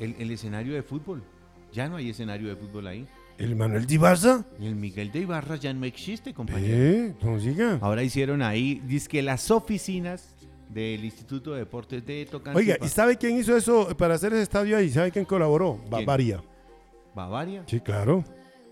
[0.00, 1.22] el, el escenario de fútbol.
[1.72, 3.06] Ya no hay escenario de fútbol ahí.
[3.40, 4.44] ¿El Manuel de Ibarra?
[4.60, 6.76] El Miguel de Ibarra ya no existe, compañero.
[6.76, 7.14] ¿Eh?
[7.22, 7.78] ¿Cómo siga?
[7.80, 10.34] Ahora hicieron ahí, dice que las oficinas
[10.68, 12.58] del Instituto de Deportes de Tocancipá.
[12.58, 14.90] Oiga, ¿y sabe quién hizo eso para hacer ese estadio ahí?
[14.90, 15.80] ¿Sabe quién colaboró?
[15.88, 16.42] Bavaria.
[17.14, 17.64] ¿Bavaria?
[17.66, 18.22] Sí, claro.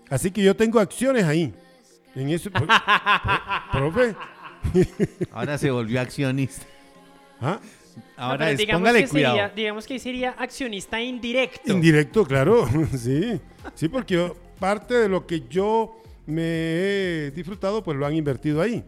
[0.07, 1.51] Así que yo tengo acciones ahí.
[2.13, 2.51] En eso,
[3.71, 4.15] profe.
[5.31, 6.63] Ahora se volvió accionista.
[7.41, 7.59] ¿Ah?
[8.15, 9.35] Ahora es, póngale cuidado.
[9.35, 11.71] Sería, digamos que sería accionista indirecto.
[11.71, 12.67] Indirecto, claro.
[12.95, 13.41] sí.
[13.73, 18.61] Sí, porque yo parte de lo que yo me he disfrutado, pues lo han invertido
[18.61, 18.83] ahí.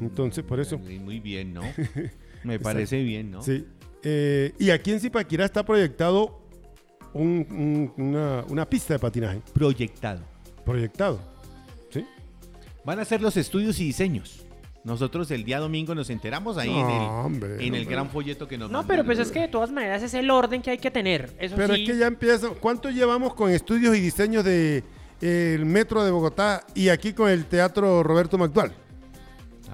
[0.00, 0.78] Mm, Entonces, por eso.
[0.78, 1.62] Muy bien, ¿no?
[2.44, 3.42] Me parece bien, ¿no?
[3.42, 3.64] Sí.
[4.02, 6.40] Eh, y aquí en Zipaquirá está proyectado
[7.14, 9.42] una, pista de patinaje.
[9.52, 10.20] Proyectado.
[10.64, 11.20] Proyectado.
[11.90, 12.06] ¿Sí?
[12.84, 14.44] Van a hacer los estudios y diseños.
[14.88, 17.90] Nosotros el día domingo nos enteramos ahí No, en el, hombre, en no, el pero-
[17.90, 20.62] gran folleto que nos No, pero pues es que de todas maneras es el orden
[20.62, 21.30] que hay que tener.
[21.38, 21.82] Eso Pero sí.
[21.84, 22.48] es que ya empieza.
[22.58, 24.82] ¿Cuánto llevamos con estudios y diseños de
[25.20, 28.72] eh, el metro de Bogotá y aquí con el teatro Roberto McDual?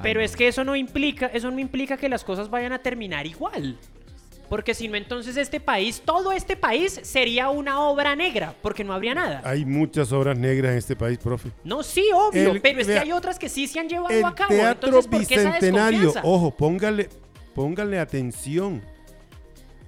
[0.03, 3.25] Pero es que eso no implica, eso no implica que las cosas vayan a terminar
[3.27, 3.79] igual.
[4.55, 8.93] Porque si no, entonces este país, todo este país sería una obra negra, porque no
[8.93, 9.43] habría nada.
[9.45, 11.51] Hay muchas obras negras en este país, profe.
[11.65, 14.25] No, sí, obvio, El- pero es que hay otras que sí se han llevado El
[14.25, 14.51] a cabo.
[14.51, 16.29] teatro entonces, ¿por qué esa bicentenario, desconfianza?
[16.29, 17.09] ojo, póngale,
[17.53, 18.81] póngale atención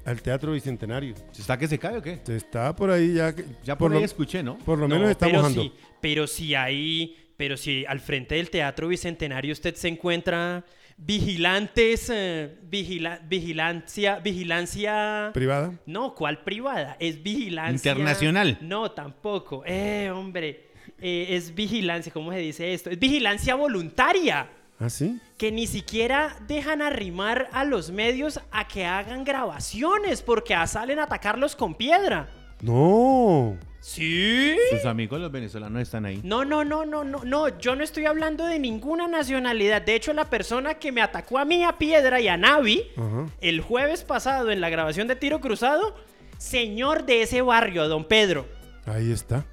[0.05, 1.15] al teatro bicentenario.
[1.31, 2.19] ¿Se ¿Está que se cae o qué?
[2.25, 3.33] Se está por ahí ya.
[3.63, 4.59] Ya por, lo, ahí escuché, ¿no?
[4.59, 5.63] por lo No, menos está pero mojando.
[5.63, 10.65] sí, pero si hay, pero si al frente del Teatro Bicentenario usted se encuentra
[10.97, 15.31] vigilantes, eh, vigila- vigilancia, vigilancia...
[15.35, 15.73] Privada.
[15.87, 16.97] No, ¿cuál privada?
[16.99, 17.93] Es vigilancia...
[17.93, 18.59] Internacional.
[18.61, 19.63] No, tampoco.
[19.67, 22.91] Eh, hombre, eh, es vigilancia, ¿cómo se dice esto?
[22.91, 24.49] Es vigilancia voluntaria.
[24.79, 25.19] ¿Ah, sí?
[25.39, 31.05] Que ni siquiera dejan arrimar a los medios a que hagan grabaciones porque salen a
[31.05, 32.29] atacarlos con piedra.
[32.61, 33.57] No.
[33.87, 34.59] ¿Sí?
[34.73, 36.21] Sus amigos los venezolanos están ahí.
[36.25, 39.81] No, no, no, no, no, no, yo no estoy hablando de ninguna nacionalidad.
[39.81, 42.91] De hecho, la persona que me atacó a mí a Piedra y a Navi
[43.41, 45.95] el jueves pasado en la grabación de Tiro Cruzado,
[46.37, 48.47] señor de ese barrio, don Pedro.
[48.87, 49.47] Ahí está.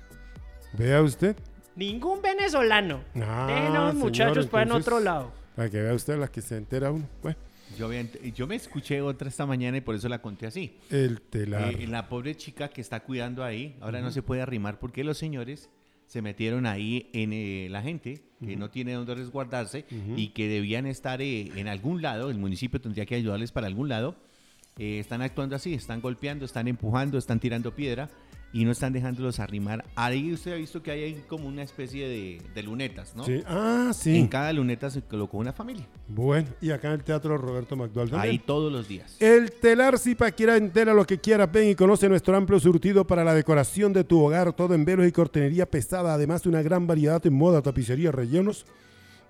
[0.73, 1.35] Vea usted.
[1.75, 3.03] Ningún venezolano.
[3.21, 5.31] Ah, Déjenos, señor, muchachos, para en otro lado.
[5.55, 7.07] Para que vea usted la que se entera uno.
[7.21, 7.37] Bueno,
[7.77, 8.03] Yo, había
[8.35, 10.77] yo me escuché otra esta mañana y por eso la conté así.
[10.89, 11.73] el telar.
[11.75, 15.17] Eh, la pobre chica que está cuidando ahí, ahora no se puede arrimar porque los
[15.17, 15.69] señores
[16.07, 19.85] se metieron ahí en eh, la gente que no tiene dónde resguardarse
[20.17, 23.87] y que debían estar eh, en algún lado, el municipio tendría que ayudarles para algún
[23.87, 24.15] lado.
[24.77, 28.09] eh, están actuando así, están golpeando, están empujando, están tirando piedra
[28.53, 29.83] y no están dejándolos arrimar.
[29.95, 33.25] Ahí usted ha visto que hay como una especie de, de lunetas, ¿no?
[33.25, 33.41] Sí.
[33.47, 34.15] Ah, sí.
[34.15, 35.87] En cada luneta se colocó una familia.
[36.07, 38.15] Bueno, y acá en el teatro Roberto también.
[38.15, 39.17] Ahí todos los días.
[39.19, 41.51] El telar Zipaquirá entera lo que quieras.
[41.51, 45.07] Ven y conoce nuestro amplio surtido para la decoración de tu hogar, todo en velos
[45.07, 48.67] y cortinería pesada, además de una gran variedad en moda, tapicería, rellenos,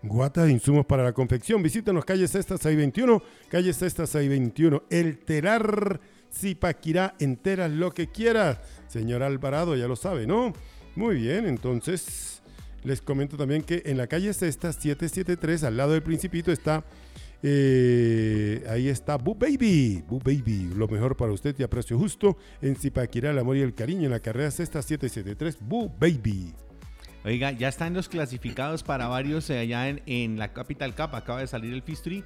[0.01, 1.63] guatas e insumos para la confección.
[1.63, 4.83] Visítanos calle Sexta 621, calle Sexta 621.
[4.89, 6.01] El telar
[6.33, 8.59] Zipaquirá entera lo que quieras.
[8.87, 10.53] Señor Alvarado, ya lo sabe, ¿no?
[10.95, 12.41] Muy bien, entonces
[12.83, 16.83] les comento también que en la calle Sexta 773, al lado del Principito, está
[17.45, 22.37] eh, ahí está Boo Baby, Boo Baby, lo mejor para usted y a precio justo
[22.61, 26.53] en Zipaquirá, el amor y el cariño en la carrera sexta 773, Boo Baby.
[27.25, 31.15] Oiga, ya están los clasificados para varios eh, allá en, en la Capital Cup.
[31.15, 32.23] Acaba de salir el Fistri.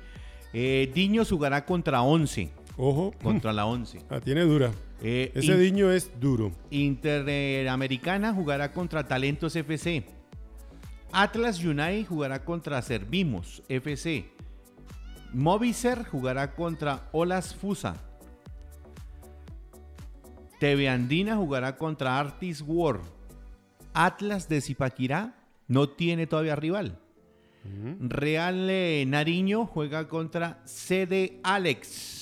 [0.53, 2.49] Eh, Diños jugará contra 11.
[2.77, 4.01] Ojo, Contra la 11.
[4.09, 4.71] ah, tiene dura.
[5.01, 6.51] Eh, Ese In- diño es duro.
[6.69, 10.05] Interamericana jugará contra Talentos FC.
[11.11, 14.25] Atlas United jugará contra Servimos FC.
[15.33, 17.95] Movicer jugará contra Olas Fusa.
[20.59, 22.99] TV Andina jugará contra Artis War.
[23.93, 25.35] Atlas de Zipaquirá
[25.67, 26.99] no tiene todavía rival.
[27.99, 32.16] Real eh, Nariño juega contra CD Alex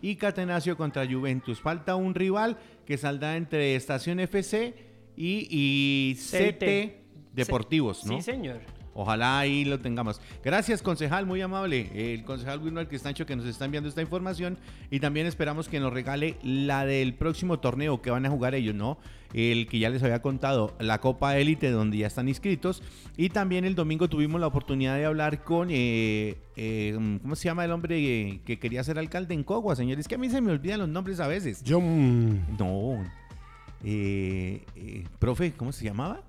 [0.00, 1.60] y Catenacio contra Juventus.
[1.60, 4.74] Falta un rival que saldrá entre Estación FC
[5.16, 7.34] y, y CT CT.
[7.34, 8.16] Deportivos, ¿no?
[8.16, 8.60] Sí, señor.
[8.94, 10.20] Ojalá ahí lo tengamos.
[10.44, 11.90] Gracias, concejal, muy amable.
[11.94, 14.58] El concejal Wilmar Cristancho que nos está enviando esta información
[14.90, 18.74] y también esperamos que nos regale la del próximo torneo que van a jugar ellos,
[18.74, 18.98] ¿no?
[19.32, 22.82] El que ya les había contado, la Copa Élite, donde ya están inscritos.
[23.16, 27.64] Y también el domingo tuvimos la oportunidad de hablar con, eh, eh, ¿cómo se llama
[27.64, 30.06] el hombre eh, que quería ser alcalde en Cogua, señores?
[30.06, 31.62] Que a mí se me olvidan los nombres a veces.
[31.62, 33.02] Yo, mm, No.
[33.84, 34.62] Eh,
[35.18, 36.20] profe, ¿cómo se llamaba?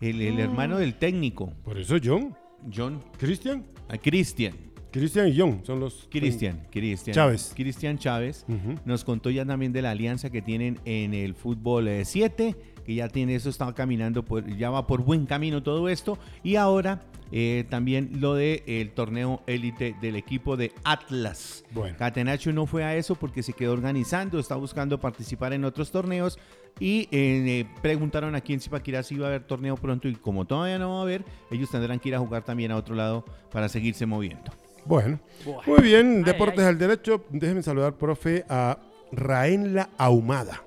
[0.00, 2.34] El, el hermano del técnico, por eso John,
[2.74, 3.02] John.
[3.18, 4.54] Cristian, Ah, Cristian.
[4.90, 6.08] Cristian y John son los...
[6.10, 7.14] Cristian, Cristian.
[7.14, 7.52] Chávez.
[7.54, 8.46] Cristian Chávez.
[8.86, 12.56] Nos contó ya también de la alianza que tienen en el fútbol 7,
[12.86, 16.18] que ya tiene eso, estaba caminando, por, ya va por buen camino todo esto.
[16.42, 21.64] Y ahora eh, también lo del el torneo élite del equipo de Atlas.
[21.72, 21.94] Bueno.
[21.98, 26.38] Catenacho no fue a eso porque se quedó organizando, está buscando participar en otros torneos.
[26.80, 30.08] Y eh, preguntaron aquí en Zipaquirá si iba a haber torneo pronto.
[30.08, 32.76] Y como todavía no va a haber, ellos tendrán que ir a jugar también a
[32.76, 34.52] otro lado para seguirse moviendo.
[34.84, 35.62] Bueno, Bueno.
[35.66, 36.66] muy bien, Deportes ay.
[36.66, 37.24] al Derecho.
[37.30, 38.78] Déjeme saludar, profe, a
[39.12, 40.64] Raenla Ahumada.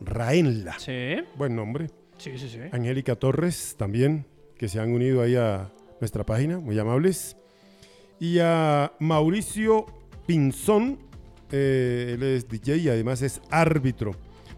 [0.00, 1.88] Raenla, Sí, buen nombre.
[2.18, 2.58] sí, sí, sí.
[2.72, 4.26] Angélica Torres también,
[4.58, 7.36] que se han unido ahí a nuestra página, muy amables.
[8.20, 9.86] Y a Mauricio
[10.26, 10.98] Pinzón,
[11.50, 14.12] eh, él es DJ y además es árbitro.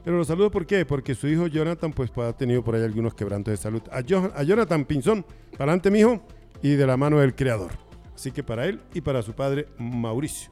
[0.06, 0.86] Pero lo saludo ¿por qué?
[0.86, 3.82] Porque su hijo Jonathan pues, pues, ha tenido por ahí algunos quebrantos de salud.
[3.90, 5.24] A, Jo- a Jonathan Pinzón,
[5.58, 6.22] para adelante mijo,
[6.62, 7.72] y de la mano del creador.
[8.14, 10.50] Así que para él y para su padre Mauricio,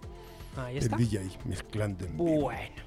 [0.57, 0.97] Ahí el está.
[0.97, 2.05] DJ mezclando.
[2.05, 2.41] en vivo.
[2.41, 2.83] Bueno.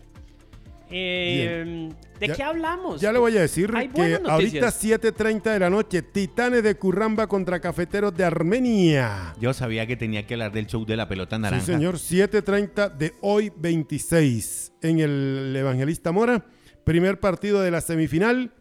[0.90, 3.00] Eh, ¿De Ya- qué hablamos?
[3.00, 4.84] Ya le voy a decir que ahorita noticias.
[4.84, 9.34] 7.30 de la noche, Titanes de Curramba contra Cafeteros de Armenia.
[9.40, 11.66] Yo sabía que tenía que hablar del show de la pelota naranja.
[11.66, 16.44] Sí, señor, 7.30 de hoy 26 en el Evangelista Mora.
[16.88, 18.54] Primer partido de la semifinal.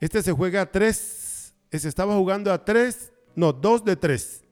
[0.00, 4.42] Este se juega a 3, se estaba jugando a 3, no, 2 de 3.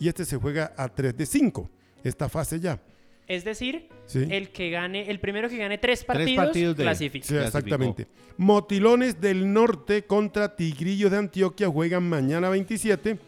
[0.00, 1.68] Y este se juega a 3 de 5.
[2.02, 2.80] Esta fase ya.
[3.28, 4.26] Es decir, Sí.
[4.30, 7.26] el que gane, el primero que gane tres partidos, partidos de- clasifica.
[7.26, 7.58] Sí, Clasificó.
[7.58, 8.06] exactamente.
[8.38, 13.18] Motilones del Norte contra Tigrillos de Antioquia juegan mañana 27.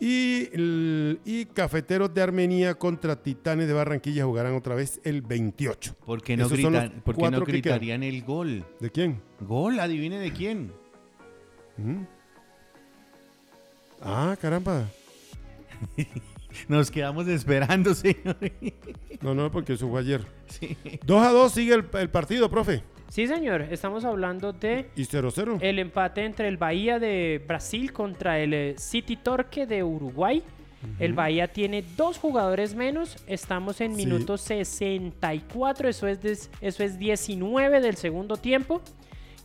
[0.00, 5.96] Y, Cafeteros de Armenia contra Titanes de Barranquilla jugarán otra vez el 28.
[6.04, 8.64] ¿Por qué no, Esos gritan, ¿por qué no gritarían el gol?
[8.80, 9.20] ¿De quién?
[9.40, 10.72] Gol, adivine de quién.
[11.76, 12.02] ¿Mm?
[14.00, 14.88] Ah, caramba.
[16.68, 18.36] Nos quedamos esperando, señor.
[19.20, 20.24] No, no, porque eso fue ayer.
[20.46, 20.76] Sí.
[21.04, 22.82] 2 a 2 sigue el, el partido, profe.
[23.08, 23.62] Sí, señor.
[23.62, 25.58] Estamos hablando de Y 0 0.
[25.60, 30.42] el empate entre el Bahía de Brasil contra el eh, City Torque de Uruguay.
[31.00, 33.16] El Bahía tiene dos jugadores menos.
[33.26, 34.04] Estamos en Sí.
[34.04, 35.88] minuto 64.
[35.88, 38.82] Eso es, des- eso es 19 del segundo tiempo.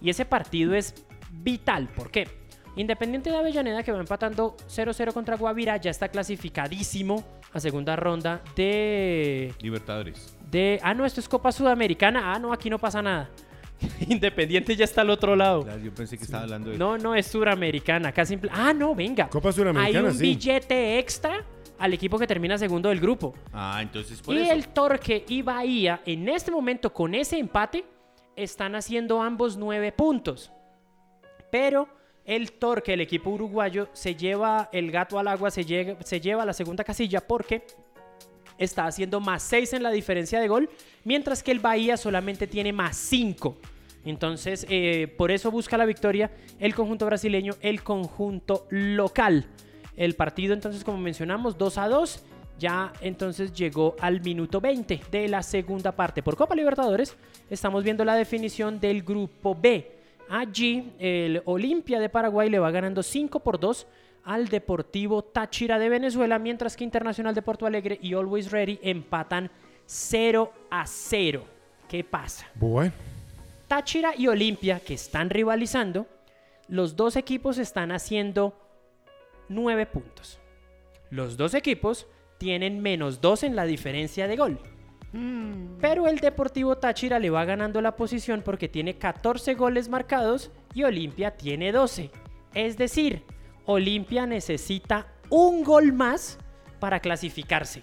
[0.02, 0.93] Y ese partido es
[1.32, 1.88] vital.
[1.95, 2.28] ¿Por qué?
[2.76, 7.23] Independiente de Avellaneda, que va empatando 0-0 contra Guavirá, ya está clasificadísimo
[7.54, 10.36] a segunda ronda de Libertadores.
[10.52, 12.34] de, ah, no, esto es Copa Sudamericana.
[12.34, 13.30] Ah, no, aquí no pasa nada.
[14.07, 15.63] Independiente ya está al otro lado.
[15.63, 16.77] Claro, Yo pensé que estaba hablando de...
[16.77, 18.09] No, no, es Suramericana.
[18.09, 18.49] Acá simple.
[18.53, 19.27] Ah, no, venga.
[19.29, 20.21] Copa Hay Suramericana, un sí.
[20.23, 21.43] billete extra
[21.79, 23.33] al equipo que termina segundo del grupo.
[23.51, 24.51] Ah, entonces por y eso.
[24.53, 27.83] el Torque y Bahía, en este momento, con ese empate,
[28.36, 30.51] están haciendo ambos nueve puntos.
[31.51, 31.88] Pero
[32.25, 36.43] el Torque, el equipo uruguayo, se lleva el gato al agua, se, llega- se lleva
[36.43, 37.65] a la segunda casilla porque
[38.57, 40.69] está haciendo más 6 en la diferencia de gol,
[41.03, 43.57] mientras que el Bahía solamente tiene más 5.
[44.05, 49.47] Entonces, eh, por eso busca la victoria el conjunto brasileño, el conjunto local.
[49.95, 52.25] El partido, entonces, como mencionamos, 2 a 2.
[52.59, 56.21] Ya entonces llegó al minuto 20 de la segunda parte.
[56.21, 57.15] Por Copa Libertadores,
[57.49, 59.91] estamos viendo la definición del grupo B.
[60.29, 63.87] Allí, el Olimpia de Paraguay le va ganando 5 por 2
[64.23, 69.51] al Deportivo Táchira de Venezuela, mientras que Internacional de Porto Alegre y Always Ready empatan
[69.86, 71.43] 0 a 0.
[71.88, 72.47] ¿Qué pasa?
[72.55, 72.93] Bueno.
[73.67, 76.07] Táchira y Olimpia, que están rivalizando,
[76.67, 78.57] los dos equipos están haciendo
[79.49, 80.39] 9 puntos.
[81.09, 82.07] Los dos equipos
[82.38, 84.59] tienen menos 2 en la diferencia de gol.
[85.79, 90.83] Pero el Deportivo Táchira le va ganando la posición porque tiene 14 goles marcados y
[90.83, 92.09] Olimpia tiene 12.
[92.55, 93.23] Es decir,
[93.65, 96.38] Olimpia necesita un gol más
[96.80, 97.82] para clasificarse.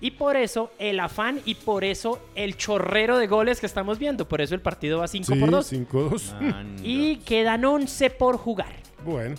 [0.00, 4.28] Y por eso el afán y por eso el chorrero de goles que estamos viendo.
[4.28, 5.72] Por eso el partido va 5 Sí, por 2.
[5.72, 6.32] 5-2.
[6.52, 6.82] Anda.
[6.84, 8.74] Y quedan 11 por jugar.
[9.04, 9.36] Bueno.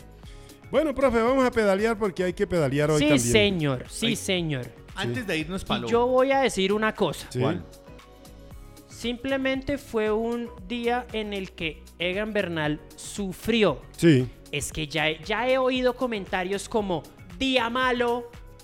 [0.72, 3.20] Bueno, profe, vamos a pedalear porque hay que pedalear hoy Sí, también.
[3.20, 3.86] señor.
[3.88, 4.16] Sí, Ay.
[4.16, 4.66] señor.
[4.96, 7.28] Antes de irnos para Y yo voy a decir una cosa.
[7.30, 7.40] Sí.
[7.40, 7.64] ¿Cuál?
[8.88, 13.80] Simplemente fue un día en el que Egan Bernal sufrió.
[13.96, 14.28] Sí.
[14.52, 17.04] Es que ya, he- ya he oído comentarios como
[17.38, 17.70] día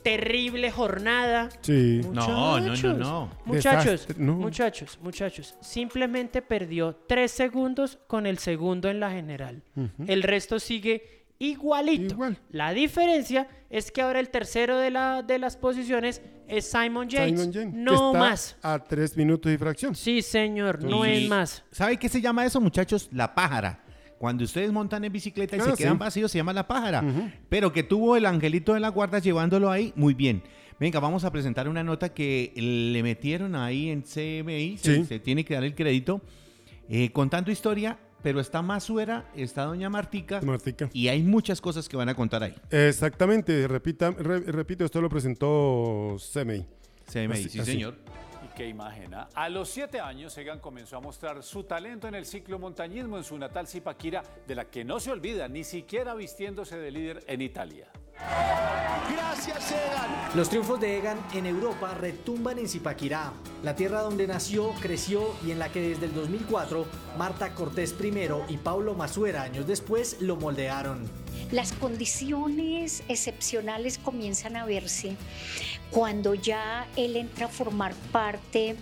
[0.03, 1.49] terrible jornada.
[1.61, 2.01] Sí.
[2.11, 3.29] No, no, no, Muchachos, no.
[3.45, 4.33] Muchachos, no.
[4.35, 5.55] muchachos, muchachos.
[5.61, 9.63] Simplemente perdió tres segundos con el segundo en la general.
[10.05, 12.13] El resto sigue igualito.
[12.13, 12.37] Igual.
[12.51, 17.39] La diferencia es que ahora el tercero de, la, de las posiciones es Simon Yates.
[17.39, 18.57] Simon que no está más.
[18.61, 19.95] A tres minutos y fracción.
[19.95, 21.63] Sí, señor, no es más.
[21.71, 23.09] ¿Sabe qué se llama eso, muchachos?
[23.11, 23.82] La pájara.
[24.23, 25.99] Cuando ustedes montan en bicicleta y Ah, se quedan sí.
[25.99, 27.03] vacíos, se llama la pájara.
[27.49, 30.41] Pero que tuvo el angelito de la guarda llevándolo ahí, muy bien.
[30.79, 34.77] Venga, vamos a presentar una nota que le metieron ahí en CMI.
[34.77, 35.03] Se, Sí.
[35.03, 36.21] se tiene que dar el crédito.
[36.87, 40.39] eh, contando historia, pero está Masuera, está Doña Martica.
[40.41, 40.89] Martica.
[40.93, 42.53] Y hay muchas cosas que van a contar ahí.
[42.71, 43.67] Exactamente.
[43.67, 46.65] Repita, re- repito, esto lo presentó CMI.
[47.11, 47.71] CMI, Así- sí, así.
[47.73, 47.95] señor.
[48.55, 49.29] Qué imagen, ¿ah?
[49.33, 53.35] A los siete años, Egan comenzó a mostrar su talento en el ciclomontañismo en su
[53.35, 57.87] natal Zipaquira, de la que no se olvida, ni siquiera vistiéndose de líder en Italia.
[60.35, 65.51] Los triunfos de Egan en Europa retumban en Zipaquirá, la tierra donde nació, creció y
[65.51, 66.85] en la que desde el 2004
[67.17, 71.22] Marta Cortés primero y Paulo Masuera años después lo moldearon.
[71.53, 75.15] Las condiciones excepcionales comienzan a verse
[75.91, 78.75] cuando ya él entra a formar parte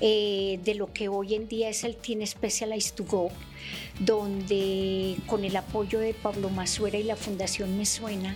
[0.00, 3.30] eh, de lo que hoy en día es el Team Specialized to Go,
[4.00, 8.34] donde con el apoyo de Pablo Masuera y la Fundación Me Suena,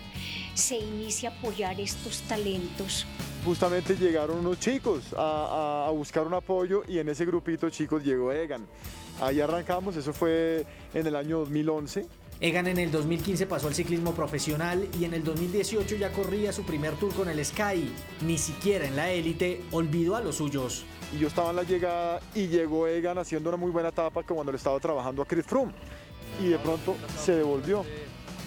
[0.53, 3.07] se inicia a apoyar estos talentos.
[3.43, 8.33] Justamente llegaron unos chicos a, a buscar un apoyo y en ese grupito chicos llegó
[8.33, 8.67] Egan.
[9.19, 14.15] Ahí arrancamos, eso fue en el año 2011 Egan en el 2015 pasó al ciclismo
[14.15, 17.93] profesional y en el 2018 ya corría su primer tour con el Sky.
[18.25, 20.85] Ni siquiera en la élite olvidó a los suyos.
[21.13, 24.37] Y yo estaba en la llegada y llegó Egan haciendo una muy buena etapa como
[24.37, 25.73] cuando le estaba trabajando a Chris Froome.
[26.41, 27.85] Y de pronto se devolvió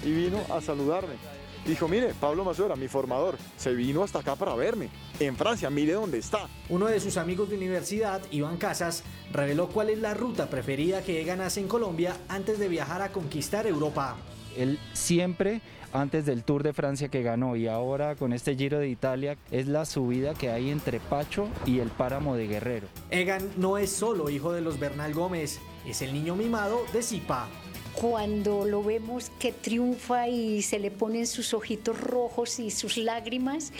[0.05, 1.30] y vino a saludarme.
[1.65, 4.89] Dijo, mire, Pablo Mazuera, mi formador, se vino hasta acá para verme.
[5.19, 6.47] En Francia, mire dónde está.
[6.69, 11.21] Uno de sus amigos de universidad, Iván Casas, reveló cuál es la ruta preferida que
[11.21, 14.17] Egan hace en Colombia antes de viajar a conquistar Europa.
[14.57, 15.61] Él siempre,
[15.93, 19.67] antes del Tour de Francia que ganó y ahora con este Giro de Italia, es
[19.67, 22.87] la subida que hay entre Pacho y el páramo de Guerrero.
[23.11, 27.47] Egan no es solo hijo de los Bernal Gómez, es el niño mimado de Zipa
[27.93, 33.71] cuando lo vemos que triunfa y se le ponen sus ojitos rojos y sus lágrimas,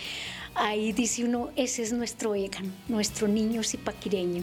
[0.54, 4.42] ahí dice uno, ese es nuestro Egan, nuestro niño zipaquireño.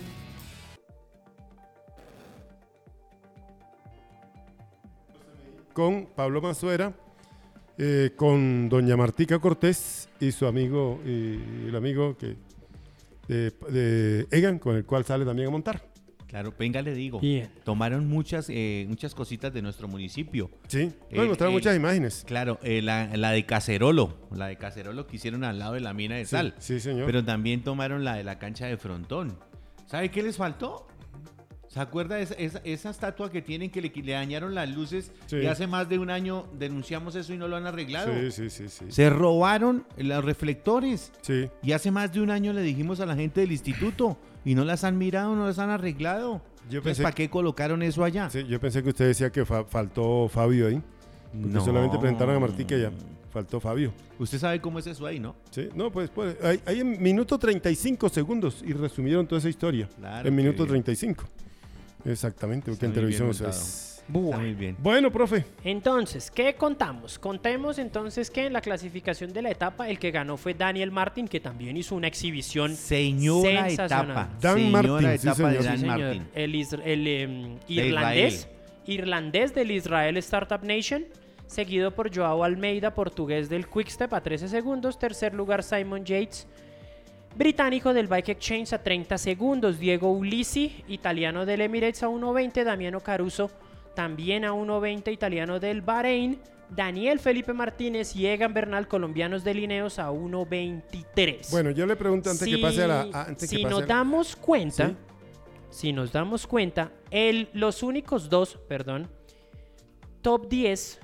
[5.73, 6.93] Con Pablo Mazuera,
[7.77, 12.35] eh, con doña Martica Cortés y su amigo, y el amigo que,
[13.27, 15.88] de Egan, con el cual sale también a montar.
[16.29, 17.19] Claro, venga, le digo.
[17.63, 20.51] Tomaron muchas, eh, muchas cositas de nuestro municipio.
[20.67, 22.23] Sí, eh, mostraron muchas imágenes.
[22.27, 26.17] Claro, eh, la, de Cacerolo, la de Cacerolo que hicieron al lado de la mina
[26.17, 26.53] de sal.
[26.59, 27.07] Sí, señor.
[27.07, 29.39] Pero también tomaron la de la cancha de frontón.
[29.87, 30.85] ¿Sabe qué les faltó?
[31.67, 35.11] ¿Se acuerda de esa, esa, estatua que tienen que le, dañaron las luces?
[35.31, 38.13] Y hace más de un año denunciamos eso y no lo han arreglado.
[38.13, 38.85] Sí, sí, sí, sí.
[38.89, 41.11] Se robaron los reflectores.
[41.21, 41.49] Sí.
[41.63, 44.17] Y hace más de un año le dijimos a la gente del instituto
[44.49, 46.41] y no las han mirado, no las han arreglado.
[46.71, 48.31] Yo pensé, ¿para qué colocaron eso allá?
[48.31, 50.81] Sí, yo pensé que usted decía que faltó Fabio ahí.
[51.33, 51.63] no.
[51.63, 52.91] solamente presentaron a Martí que ya
[53.31, 53.93] faltó Fabio.
[54.17, 55.35] Usted sabe cómo es eso ahí, ¿no?
[55.51, 59.87] Sí, no, pues, pues hay, en minuto 35 segundos y resumieron toda esa historia.
[59.95, 61.25] Claro en minuto 35.
[62.05, 64.39] Exactamente, porque en televisión es bueno.
[64.39, 64.75] Muy bien.
[64.79, 65.45] Bueno, profe.
[65.63, 67.19] Entonces, ¿qué contamos?
[67.19, 71.27] Contemos entonces que en la clasificación de la etapa el que ganó fue Daniel Martin,
[71.27, 74.29] que también hizo una exhibición Señora etapa.
[74.41, 76.27] Dan Martin, etapa de Dan Martin.
[76.33, 78.49] El, em, irlandés,
[78.87, 81.05] irlandés del Israel Startup Nation,
[81.45, 84.97] seguido por Joao Almeida, portugués del Quickstep a 13 segundos.
[84.97, 86.47] Tercer lugar Simon Yates,
[87.35, 89.77] británico del Bike Exchange a 30 segundos.
[89.77, 92.63] Diego Ulisi, italiano del Emirates a 1.20.
[92.63, 93.51] Damiano Caruso
[93.99, 96.39] también a 1.20 italiano del Bahrein,
[96.69, 101.51] Daniel Felipe Martínez y Egan Bernal, colombianos de Lineos, a 1.23.
[101.51, 103.35] Bueno, yo le pregunto antes que pase a la...
[103.37, 104.95] si nos damos cuenta,
[105.69, 109.09] si nos damos cuenta, el, los únicos dos, perdón,
[110.21, 111.01] top 10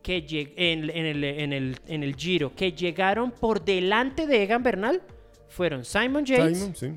[0.00, 5.02] que en, el, en, el, en el Giro que llegaron por delante de Egan Bernal
[5.48, 6.92] fueron Simon Yates,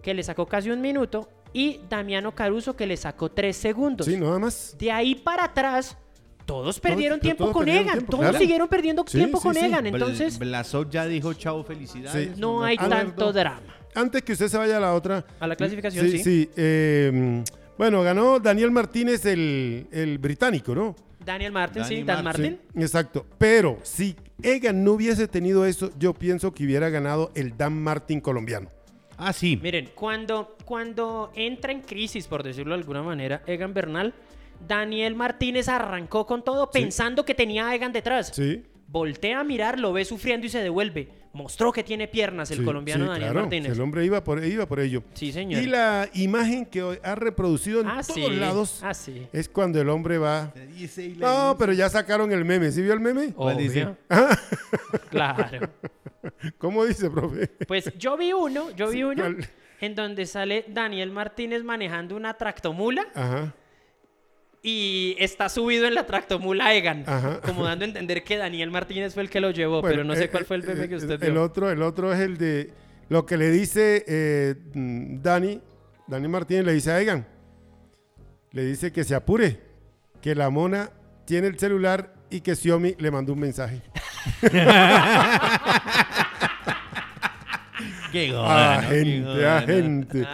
[0.00, 4.06] que le sacó casi un minuto, y Damiano Caruso que le sacó tres segundos.
[4.06, 4.76] Sí, nada más.
[4.78, 5.96] De ahí para atrás,
[6.44, 8.04] todos perdieron tiempo con Egan.
[8.04, 9.86] todos siguieron perdiendo tiempo con Egan.
[9.86, 12.36] Entonces, Blasov ya dijo chao, felicidades.
[12.36, 13.74] No hay tanto drama.
[13.94, 15.24] Antes que usted se vaya a la otra.
[15.40, 16.18] A la clasificación, sí.
[16.18, 17.42] Sí, em,
[17.78, 20.94] bueno, ganó Daniel Martínez, el, el británico, ¿no?
[21.24, 22.60] Daniel Martin, sí, Dan Martin.
[22.74, 23.24] exacto.
[23.38, 28.20] Pero si Egan no hubiese tenido eso, yo pienso que hubiera ganado el Dan Martin
[28.20, 28.75] colombiano.
[29.18, 29.58] Ah, sí.
[29.62, 34.14] Miren, cuando, cuando entra en crisis, por decirlo de alguna manera, Egan Bernal,
[34.66, 38.32] Daniel Martínez arrancó con todo pensando que tenía a Egan detrás.
[38.34, 38.62] Sí.
[38.88, 41.08] Voltea a mirar, lo ve sufriendo y se devuelve.
[41.36, 43.72] Mostró que tiene piernas el colombiano Daniel Martínez.
[43.72, 45.02] El hombre iba por, iba por ello.
[45.12, 45.62] Sí, señor.
[45.62, 48.92] Y la imagen que ha reproducido en ah, todos lados ah,
[49.34, 50.54] es cuando el hombre va.
[51.18, 52.72] No, pero ya sacaron el meme.
[52.72, 53.34] ¿Sí vio el meme?
[53.58, 53.86] dice?
[55.10, 55.68] claro.
[56.58, 57.48] ¿Cómo dice, profe?
[57.68, 59.24] Pues yo vi uno, yo vi uno
[59.80, 63.06] en donde sale Daniel Martínez manejando una tractomula.
[63.14, 63.54] Ajá.
[64.68, 67.04] Y está subido en la tractomula Egan,
[67.44, 70.24] como dando a entender que Daniel Martínez fue el que lo llevó, pero no sé
[70.24, 71.28] eh, cuál fue el meme eh, que usted vio.
[71.28, 72.72] El otro, el otro es el de
[73.08, 75.60] lo que le dice eh, Dani,
[76.08, 77.24] Dani Martínez le dice a Egan,
[78.50, 79.60] le dice que se apure,
[80.20, 80.90] que la mona
[81.26, 83.82] tiene el celular y que Xiaomi le mandó un mensaje.
[88.10, 90.26] qué A gente, a gente.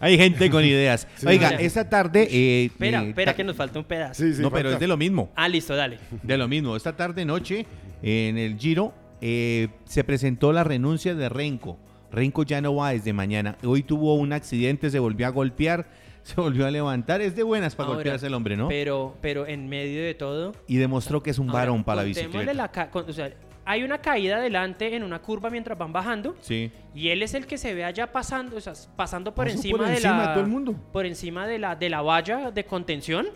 [0.00, 1.06] Hay gente con ideas.
[1.16, 1.26] Sí.
[1.26, 1.62] Oiga, Mira.
[1.62, 2.28] esta tarde...
[2.30, 4.22] eh, Espera, eh, espera ta- que nos falta un pedazo.
[4.22, 5.30] Sí, sí, no, pero es de lo mismo.
[5.36, 5.98] Ah, listo, dale.
[6.22, 6.76] De lo mismo.
[6.76, 7.66] Esta tarde noche
[8.02, 11.78] en el Giro eh, se presentó la renuncia de Renko.
[12.12, 13.56] Renko ya no va desde mañana.
[13.64, 15.86] Hoy tuvo un accidente, se volvió a golpear,
[16.22, 17.20] se volvió a levantar.
[17.20, 18.68] Es de buenas para Ahora, golpearse el hombre, ¿no?
[18.68, 20.52] Pero, pero en medio de todo...
[20.68, 22.52] Y demostró que es un ahora, varón para la bicicleta.
[22.54, 23.32] la o sea,
[23.66, 26.36] hay una caída adelante en una curva mientras van bajando.
[26.40, 26.70] Sí.
[26.94, 29.86] Y él es el que se ve allá pasando, o sea, pasando por encima, por
[29.88, 30.74] de encima la de todo el mundo.
[30.92, 33.26] por encima de la de la valla de contención.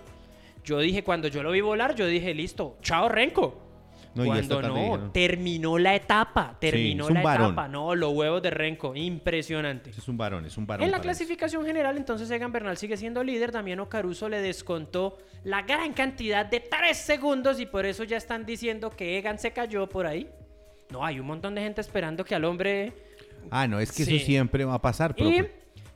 [0.65, 3.70] Yo dije cuando yo lo vi volar, yo dije, "Listo, chao Renko."
[4.15, 7.47] No, cuando tarde no, terminó la etapa, terminó un la varón.
[7.53, 9.91] etapa, no, los huevos de Renko, impresionante.
[9.91, 10.85] Es un varón, es un varón.
[10.85, 11.19] En la para eso.
[11.19, 13.53] clasificación general, entonces Egan Bernal sigue siendo líder.
[13.53, 18.45] Damiano Caruso le descontó la gran cantidad de 3 segundos y por eso ya están
[18.45, 20.29] diciendo que Egan se cayó por ahí.
[20.91, 22.93] No, hay un montón de gente esperando que al hombre.
[23.51, 24.17] Ah, no, es que Sí.
[24.17, 25.47] eso siempre va a pasar, Y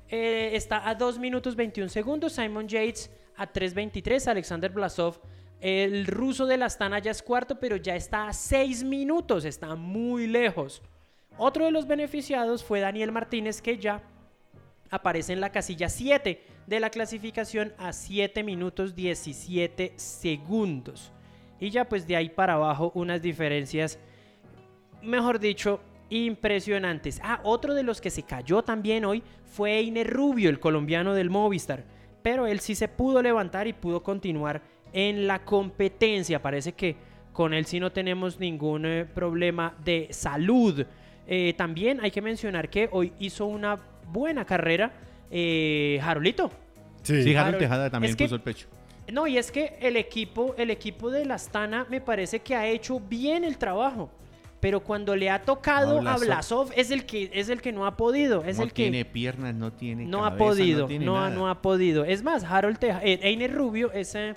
[0.08, 2.32] eh, está a 2 minutos 21 segundos.
[2.34, 4.28] Simon Yates a 3.23.
[4.28, 5.18] Alexander Blasov.
[5.64, 9.46] El ruso de la Astana ya es cuarto, pero ya está a 6 minutos.
[9.46, 10.82] Está muy lejos.
[11.38, 14.02] Otro de los beneficiados fue Daniel Martínez, que ya
[14.90, 21.10] aparece en la casilla 7 de la clasificación a 7 minutos 17 segundos.
[21.58, 23.98] Y ya pues de ahí para abajo unas diferencias,
[25.00, 27.22] mejor dicho, impresionantes.
[27.24, 31.30] Ah, otro de los que se cayó también hoy fue Einer Rubio, el colombiano del
[31.30, 31.84] Movistar.
[32.22, 36.40] Pero él sí se pudo levantar y pudo continuar en la competencia.
[36.40, 36.96] Parece que
[37.32, 40.86] con él sí no tenemos ningún eh, problema de salud.
[41.26, 43.78] Eh, también hay que mencionar que hoy hizo una
[44.10, 44.92] buena carrera
[45.30, 46.50] eh, Jarolito.
[47.02, 47.22] Sí.
[47.22, 48.68] Sí, Harold Tejada también es que- puso el pecho.
[49.12, 52.66] No, y es que el equipo, el equipo de la Astana me parece que ha
[52.66, 54.10] hecho bien el trabajo.
[54.60, 56.72] Pero cuando le ha tocado A a Blasov.
[56.74, 59.54] Es el que es el que no ha podido, es no el que tiene piernas,
[59.54, 62.06] no tiene no ha podido, no tiene no, no ha podido.
[62.06, 64.32] Es más, Harold Tejada, eh, Einer Rubio es eh,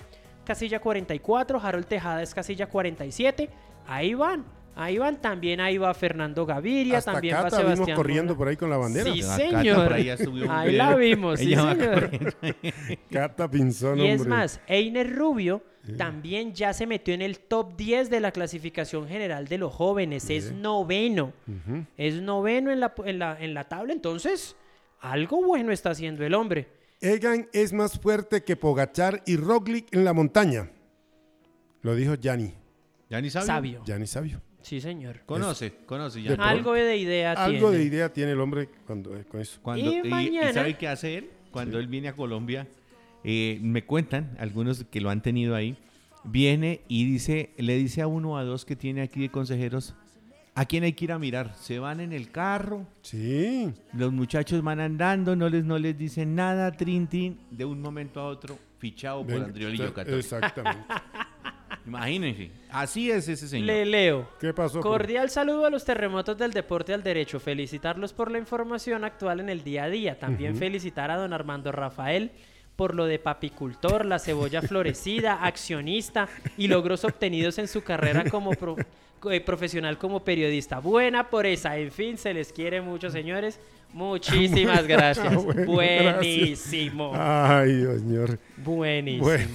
[0.48, 3.48] casilla 44, Harold Tejada es casilla 47.
[3.86, 4.44] Ahí van,
[4.74, 5.20] ahí van.
[5.20, 7.96] También ahí va Fernando Gaviria, Hasta también va Cata vimos Sebastián.
[7.96, 9.12] corriendo por ahí con la bandera.
[9.12, 9.92] Sí, señor.
[10.50, 12.10] ahí la vimos, sí, señor.
[13.10, 14.36] Cata Pinzón, Y es hombre.
[14.36, 15.62] más, Einer Rubio
[15.96, 20.28] también ya se metió en el top 10 de la clasificación general de los jóvenes.
[20.28, 21.32] Es noveno.
[21.96, 23.92] Es noveno en la, en, la, en la tabla.
[23.94, 24.54] Entonces,
[25.00, 26.68] algo bueno está haciendo el hombre.
[27.00, 30.70] Egan es más fuerte que Pogachar y Roglic en la montaña.
[31.82, 32.52] Lo dijo Yanni.
[33.08, 33.46] ¿Ya ni sabe?
[33.46, 33.82] Sabio.
[33.84, 34.42] Yanni sabio.
[34.62, 35.20] Sí, señor.
[35.24, 36.30] Conoce, conoce ya.
[36.30, 36.50] De pronto.
[36.50, 37.94] Algo de idea Algo de tiene.
[37.94, 39.60] idea tiene el hombre cuando, eh, con eso.
[39.62, 41.30] Cuando, Y y, y sabe qué hace él?
[41.52, 42.66] Cuando él viene a Colombia,
[43.24, 45.78] eh, me cuentan, algunos que lo han tenido ahí,
[46.24, 49.94] viene y dice, le dice a uno o a dos que tiene aquí de consejeros,
[50.60, 51.54] ¿a quién hay que ir a mirar?
[51.54, 53.72] Se van en el carro, Sí.
[53.92, 58.18] los muchachos van andando, no les, no les dicen nada, trin, tin, de un momento
[58.20, 60.16] a otro, fichado por Ven, Andrioli está- Yocatori.
[60.18, 60.84] Exactamente.
[61.86, 63.66] Imagínense, así es ese señor.
[63.66, 64.28] Le leo.
[64.40, 64.80] ¿Qué pasó?
[64.80, 67.40] Cordial saludo a los terremotos del deporte al derecho.
[67.40, 70.18] Felicitarlos por la información actual en el día a día.
[70.18, 72.30] También felicitar a don Armando Rafael
[72.76, 76.28] por lo de papicultor, la cebolla florecida, accionista
[76.58, 78.76] y logros obtenidos en su carrera como pro-
[79.30, 80.78] eh, profesional como periodista.
[80.78, 81.76] Buena por esa.
[81.78, 83.60] En fin, se les quiere mucho, señores.
[83.92, 85.34] Muchísimas gracias.
[85.66, 87.12] Bueno, Buenísimo.
[87.14, 88.38] Ay, señor.
[88.56, 89.24] Buenísimo.
[89.24, 89.48] Bueno,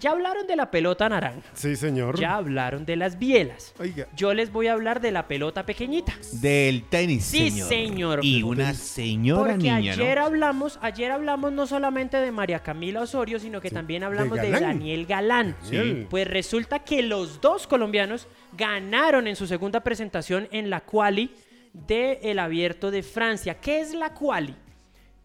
[0.00, 1.42] Ya hablaron de la pelota naranja.
[1.52, 2.18] sí, señor.
[2.18, 3.74] Ya hablaron de las bielas.
[3.78, 6.14] Oiga, Yo les voy a hablar de la pelota pequeñita.
[6.32, 7.68] Del tenis, Sí, señor.
[7.68, 8.20] señor.
[8.24, 10.24] Y una señora Porque niña, ayer ¿no?
[10.24, 14.78] hablamos, ayer hablamos no solamente de María Camila Osorio, sino que también hablamos de, Galán.
[14.78, 15.56] Daniel Galán.
[15.62, 16.06] Sí.
[16.08, 18.26] Pues resulta que los dos colombianos
[18.56, 21.30] ganaron en su segunda presentación en la quali
[21.72, 23.60] del Abierto de Francia.
[23.60, 24.56] ¿Qué es la quali?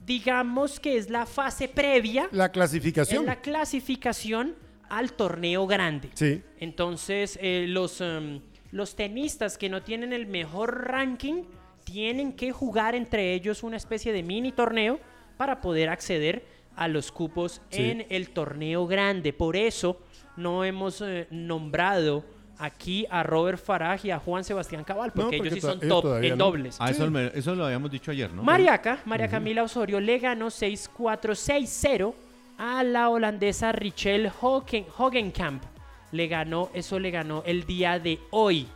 [0.06, 3.26] Digamos que es la fase previa la en clasificación.
[3.26, 4.54] la clasificación
[4.90, 6.10] al torneo grande.
[6.14, 6.42] Sí.
[6.60, 11.44] Entonces, eh, los, em, los tenistas que no tienen el mejor ranking
[11.84, 15.00] tienen que jugar entre ellos una especie de mini torneo
[15.38, 16.44] para poder acceder
[16.76, 17.82] a los cupos Sí.
[17.92, 19.32] en el torneo grande.
[19.34, 20.02] Por eso
[20.36, 22.26] no hemos eh, nombrado
[22.58, 26.24] aquí a Robert Faraj y a Juan Sebastián Cabal, No, porque, ellos sí son top
[26.24, 26.46] en no.
[26.46, 26.78] dobles.
[26.80, 28.44] Ah, eso, eso lo habíamos dicho ayer, ¿no?
[28.44, 32.14] Mariaca, María Camila Osorio le ganó 6-4-6-0
[32.58, 35.64] a la holandesa Richelle Hogen- Hogenkamp.
[36.12, 38.68] Le ganó, eso le ganó el día de hoy.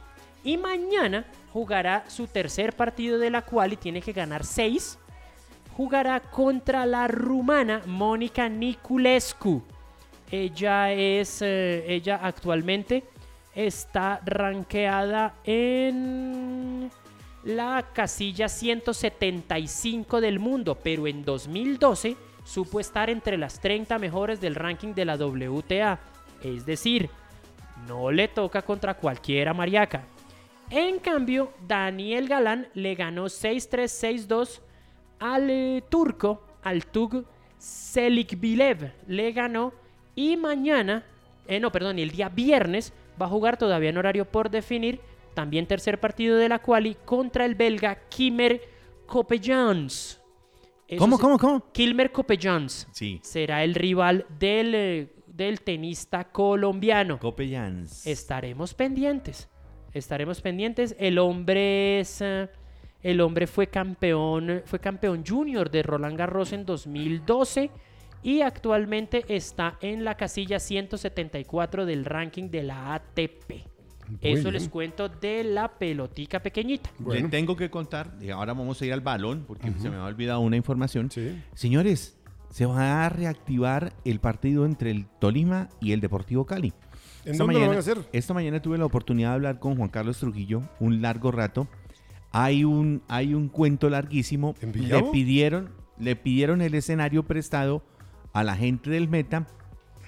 [0.43, 4.97] Y mañana jugará su tercer partido de la cual y tiene que ganar 6.
[5.75, 9.63] Jugará contra la rumana Mónica Niculescu.
[10.31, 13.03] Ella es, eh, ella actualmente
[13.55, 16.91] está rankeada en
[17.43, 22.15] la casilla 175 del mundo, pero en 2012
[22.49, 25.99] supo estar entre las 30 mejores del ranking de la WTA.
[26.41, 27.09] Es decir,
[27.87, 30.03] no le toca contra cualquiera mariaca.
[30.71, 34.61] En cambio, Daniel Galán le ganó 6-3, 6-2
[35.19, 37.25] al eh, turco, al Tug
[37.57, 38.93] Selikbilev.
[39.07, 39.73] Le ganó
[40.15, 41.03] y mañana,
[41.47, 45.01] eh, no, perdón, el día viernes va a jugar todavía en horario por definir.
[45.35, 48.61] También tercer partido de la quali contra el belga Kimmer
[49.05, 50.18] Kopejans.
[50.89, 51.71] Eso ¿Cómo, se- cómo, cómo?
[51.71, 53.19] Kilmer Kopejans Sí.
[53.23, 57.19] será el rival del, eh, del tenista colombiano.
[57.19, 58.05] Copellans.
[58.07, 59.47] Estaremos pendientes.
[59.93, 60.95] Estaremos pendientes.
[60.99, 62.21] El hombre es.
[62.21, 62.49] eh,
[63.03, 64.63] el hombre fue campeón.
[64.65, 67.69] Fue campeón junior de Roland Garros en 2012.
[68.21, 73.68] Y actualmente está en la casilla 174 del ranking de la ATP.
[74.21, 74.53] Eso bien.
[74.53, 76.89] les cuento de la pelotica pequeñita.
[76.99, 77.23] Bueno.
[77.23, 80.05] Le tengo que contar, y ahora vamos a ir al balón, porque se me ha
[80.05, 81.11] olvidado una información.
[81.11, 81.41] Sí.
[81.53, 82.17] Señores,
[82.49, 86.73] se va a reactivar el partido entre el Tolima y el Deportivo Cali.
[87.25, 87.97] ¿En dónde lo van a hacer?
[88.11, 91.67] Esta mañana tuve la oportunidad de hablar con Juan Carlos Trujillo un largo rato.
[92.31, 94.55] Hay un, hay un cuento larguísimo.
[94.61, 97.83] ¿En Le pidieron, le pidieron el escenario prestado
[98.33, 99.47] a la gente del Meta.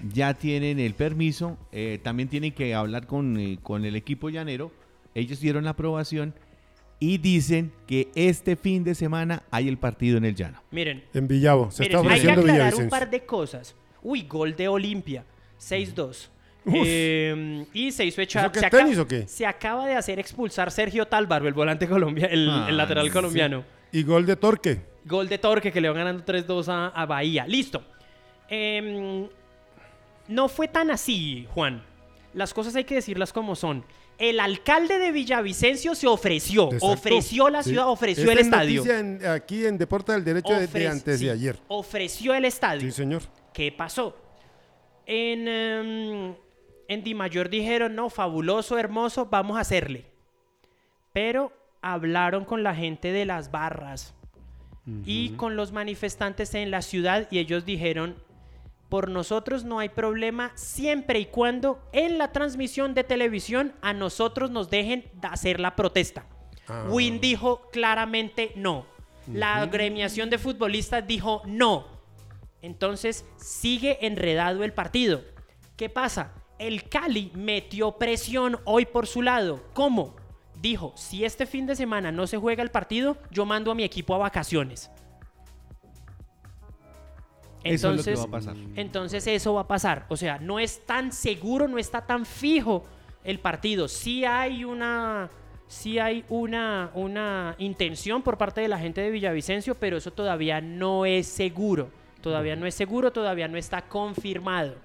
[0.10, 1.58] Ya tienen el permiso.
[1.72, 4.72] eh, también tienen que hablar con, eh, con el equipo llanero.
[5.16, 6.34] Ellos dieron la aprobación
[7.00, 10.62] y dicen que este fin de semana hay el partido en el llano.
[10.72, 11.72] Miren, En Villavo.
[11.72, 13.76] Se Miren, está hay que ofreciendo aclarar un par de cosas.
[14.04, 15.26] Uy, gol de Olimpia,
[15.60, 16.30] 6-2.
[16.64, 16.74] Uf.
[16.86, 18.44] Eh, y se hizo echar.
[18.46, 19.28] ¿Eso qué se o qué?
[19.28, 23.12] Se acaba de hacer expulsar Sergio Tálvaro, el volante colombiano, el, Ah, el lateral sí.
[23.12, 23.64] colombiano.
[23.92, 24.80] Y gol de Torque.
[25.06, 27.48] Gol de Torque que le van ganando 3-2 a, a Bahía.
[27.48, 27.84] Listo.
[28.48, 29.28] Em,
[30.32, 31.84] no fue tan así, Juan.
[32.34, 33.84] Las cosas hay que decirlas como son.
[34.18, 36.66] El alcalde de Villavicencio se ofreció.
[36.66, 36.88] Exacto.
[36.88, 37.72] Ofreció la Sí.
[37.72, 38.76] ciudad, ofreció Esta el es estadio.
[38.82, 41.60] noticia en- aquí en Deporte del Derecho de- antes sí, de ayer.
[41.68, 42.82] Ofreció el estadio.
[42.82, 43.24] Sí, señor.
[43.54, 44.16] ¿Qué pasó?
[45.06, 46.36] En, em,
[46.88, 50.06] en Di Mayor dijeron, no, fabuloso, hermoso, vamos a hacerle.
[51.14, 51.52] Pero
[51.82, 54.14] hablaron con la gente de las barras
[55.06, 58.16] y con los manifestantes en la ciudad y ellos dijeron,
[58.92, 64.52] por nosotros no hay problema siempre y cuando en la transmisión de televisión a nosotros
[64.52, 66.26] nos dejen de hacer la protesta.
[66.68, 66.88] Ah.
[66.90, 68.86] Win dijo claramente no.
[69.32, 71.88] La agremiación de futbolistas dijo no.
[72.62, 75.24] Entonces sigue enredado el partido.
[75.78, 76.34] ¿Qué pasa?
[76.60, 79.64] El Cali metió presión hoy por su lado.
[79.74, 80.18] ¿Cómo?
[80.60, 83.86] Dijo, si este fin de semana no se juega el partido, yo mando a mi
[83.86, 84.92] equipo a vacaciones.
[87.64, 88.56] Eso es lo que Entonces, va a pasar.
[88.76, 90.06] entonces eso va a pasar.
[90.10, 92.86] O sea, no es tan seguro, no está tan fijo
[93.24, 93.88] el partido.
[93.88, 95.30] Sí hay una,
[95.68, 100.60] sí hay una, una intención por parte de la gente de Villavicencio, pero eso todavía
[100.62, 101.90] no es seguro.
[102.22, 104.76] Todavía no es seguro, todavía no está confirmado.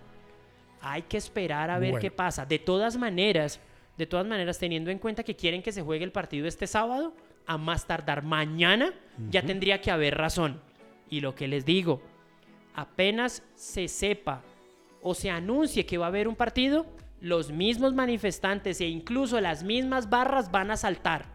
[0.80, 2.00] Hay que esperar a ver Bueno.
[2.02, 2.46] qué pasa.
[2.46, 3.60] De todas maneras,
[3.98, 7.14] de todas maneras, teniendo en cuenta que quieren que se juegue el partido este sábado,
[7.46, 8.92] a más tardar mañana,
[9.30, 10.60] ya tendría que haber razón.
[11.08, 12.02] Y lo que les digo,
[12.76, 14.42] apenas se sepa
[15.02, 16.86] o se anuncie que va a haber un partido,
[17.20, 21.26] los mismos manifestantes e incluso las mismas barras van a saltar.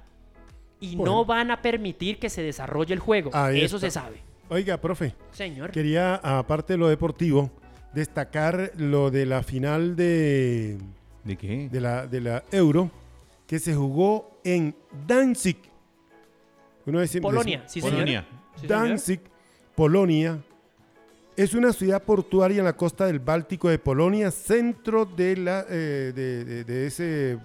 [0.80, 1.12] Y Bueno.
[1.14, 3.32] no van a permitir que se desarrolle el juego.
[3.34, 3.88] Ahí Eso está.
[3.88, 4.18] se sabe.
[4.50, 5.72] Oiga, profe, Señor.
[5.72, 7.52] quería, aparte de lo deportivo,
[7.94, 10.78] destacar lo de la final de,
[11.24, 11.70] ¿De qué?
[11.70, 12.90] de, la, de la Euro
[13.48, 14.76] que se jugó en
[15.08, 15.58] Danzig.
[16.86, 17.94] Uno dice- Polonia, sí, señor.
[17.96, 18.28] Polonia.
[18.56, 18.80] Sí, señor.
[18.80, 19.20] Danzig,
[19.76, 20.42] Polonia.
[21.38, 26.12] Es una ciudad portuaria en la costa del Báltico de Polonia, centro de la eh,
[26.14, 27.38] de, de- ese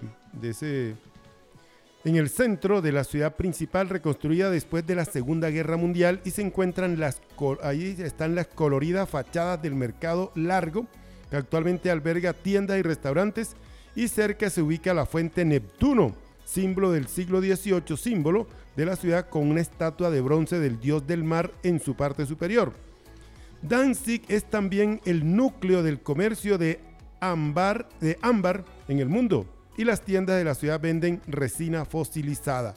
[2.03, 6.31] en el centro de la ciudad principal reconstruida después de la Segunda Guerra Mundial y
[6.31, 7.21] se encuentran las
[7.63, 10.85] ahí están las coloridas fachadas del mercado largo
[11.29, 13.55] que actualmente alberga tiendas y restaurantes
[13.95, 16.13] y cerca se ubica la fuente Neptuno,
[16.45, 21.07] símbolo del siglo XVIII, símbolo de la ciudad con una estatua de bronce del dios
[21.07, 22.73] del mar en su parte superior.
[23.61, 26.79] Danzig es también el núcleo del comercio de
[27.19, 29.45] ámbar, de ámbar en el mundo
[29.77, 32.73] y las tiendas de la ciudad venden resina fosilizada.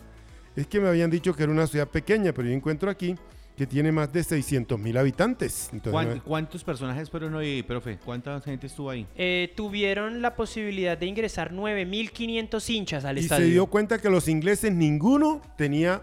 [0.56, 3.14] Es que me habían dicho que era una ciudad pequeña, pero yo encuentro aquí
[3.56, 5.68] que tiene más de 600 mil habitantes.
[5.72, 7.98] Entonces, ¿Cuán- no- ¿Cuántos personajes fueron hoy, profe?
[8.02, 9.06] ¿Cuánta gente estuvo ahí?
[9.16, 13.44] Eh, tuvieron la posibilidad de ingresar 9.500 hinchas al y estadio.
[13.46, 16.00] se dio cuenta que los ingleses ninguno tenía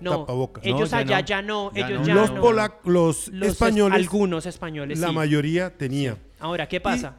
[0.00, 0.64] no, tapabocas.
[0.66, 1.24] ellos No, ya allá no.
[1.26, 1.72] ya no.
[1.74, 2.06] Ya ellos no.
[2.06, 2.40] ya los no.
[2.40, 5.14] polacos, los, Los es- españoles, algunos españoles, la sí.
[5.14, 6.16] mayoría tenía.
[6.40, 7.16] Ahora, ¿qué pasa?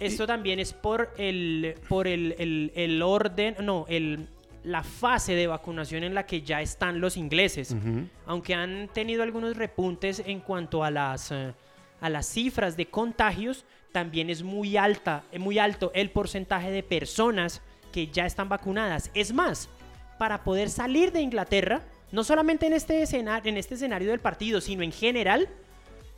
[0.00, 4.26] Esto también es por el por el, el- el orden, no, el
[4.64, 7.74] la fase de vacunación en la que ya están los ingleses.
[8.26, 11.52] Aunque han tenido algunos repuntes en cuanto a las, eh,
[12.00, 17.60] a las cifras de contagios, también es muy, alta, muy alto el porcentaje de personas
[17.90, 19.10] que ya están vacunadas.
[19.14, 19.68] Es más,
[20.22, 24.60] para poder salir de Inglaterra, no solamente en este, escenario, en este escenario del partido,
[24.60, 25.48] sino en general,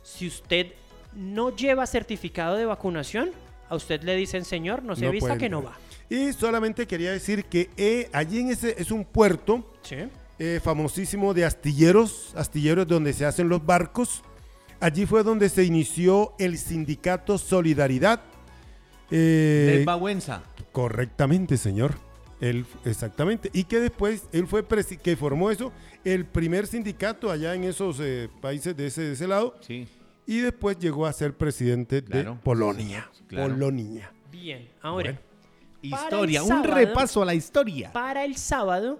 [0.03, 0.73] si usted
[1.15, 3.31] no lleva certificado de vacunación,
[3.67, 5.75] a usted le dicen, señor, no se No vista que no va.
[6.07, 9.95] Y solamente quería decir que eh, allí en ese es un puerto Sí.
[10.37, 14.21] eh, famosísimo de astilleros, astilleros donde se hacen los barcos.
[14.79, 18.21] Allí fue donde se inició el sindicato Solidaridad.
[19.09, 20.43] Eh, Bahuenza.
[20.71, 22.04] correctamente, señor.
[22.41, 23.49] Él, exactamente.
[23.53, 25.71] Y que después él fue presi- que formó eso,
[26.03, 29.55] el primer sindicato allá en esos eh, países de ese, de ese lado.
[29.61, 29.87] Sí.
[30.27, 32.33] Y después llegó a ser presidente Claro.
[32.33, 33.09] de Polonia.
[33.27, 33.53] Claro.
[33.53, 34.11] Polonia.
[34.31, 35.25] Bien, ahora, Bueno.
[35.81, 37.91] Historia, un sábado- repaso a la historia.
[37.93, 38.99] para el sábado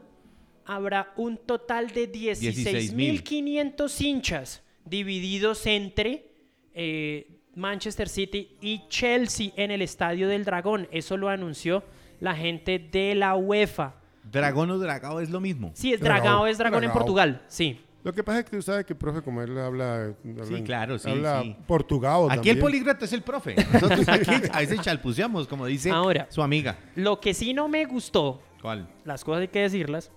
[0.66, 6.32] habrá un total de 16.500 hinchas divididos entre
[6.74, 10.88] eh, Manchester City y Chelsea en el Estadio del Dragón.
[10.92, 11.84] Eso lo anunció
[12.20, 13.93] la gente de la UEFA.
[14.32, 15.72] Dragón o dragao es lo mismo.
[15.76, 16.91] Sí, es Dragao, Dragao, es Dragón en.
[16.91, 17.80] Portugal, sí.
[18.03, 20.99] Lo que pasa es que tú sabes que, profe, como él habla, habla Sí, claro,
[20.99, 21.55] sí, habla sí.
[21.68, 22.55] portugao Aquí también.
[22.57, 23.55] el políglota es el profe.
[23.74, 26.28] Nosotros aquí a veces chalpuceamos, como dice Ahora.
[26.30, 26.78] su amiga.
[26.95, 28.88] Lo que sí no me gustó ¿Cuál?
[29.05, 30.11] las cosas hay que decirlas,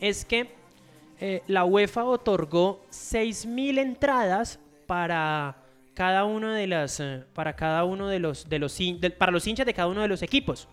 [0.00, 0.52] es que
[1.20, 5.56] eh, la UEFA otorgó 6.000 entradas para
[5.94, 9.46] cada uno de las eh, para cada uno de los de los de- para los
[9.46, 10.68] hinchas de cada uno de los equipos.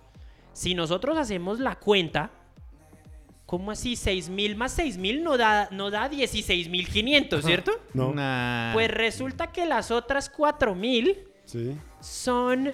[0.55, 2.31] Si nosotros hacemos la cuenta,
[3.45, 7.73] ¿cómo así 6.000 más 6.000 no da no da 16.500, ¿cierto?
[7.93, 8.13] No.
[8.13, 8.71] Nah.
[8.73, 11.75] Pues resulta que las otras 4.000 Sí.
[11.99, 12.71] son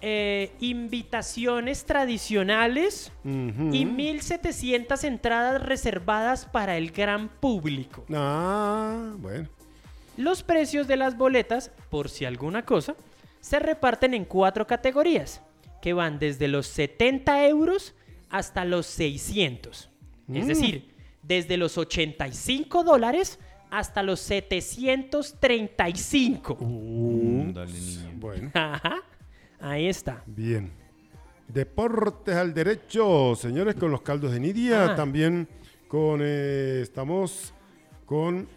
[0.00, 3.70] eh, invitaciones tradicionales Ujú.
[3.74, 8.04] y 1.700 entradas reservadas para el gran público.
[8.14, 9.48] Ah, bueno.
[10.16, 12.94] Los precios de las boletas, por si alguna cosa,
[13.40, 15.40] se reparten en cuatro categorías,
[15.82, 17.94] que van desde los 70 euros
[18.30, 19.90] hasta los 600.
[20.32, 20.48] Es Mm.
[20.48, 23.38] decir, desde los 85 dólares
[23.70, 26.56] hasta los 735.
[26.60, 28.10] Uh, Dale, niño.
[28.16, 29.02] Bueno, Ajá,
[29.60, 30.22] Ahí está.
[30.26, 30.72] bien.
[31.48, 34.92] Deportes al derecho, señores, con los caldos de Nidia.
[34.92, 34.96] Ah.
[34.96, 35.46] También
[35.88, 36.20] con.
[36.22, 37.52] eh, estamos
[38.06, 38.48] con.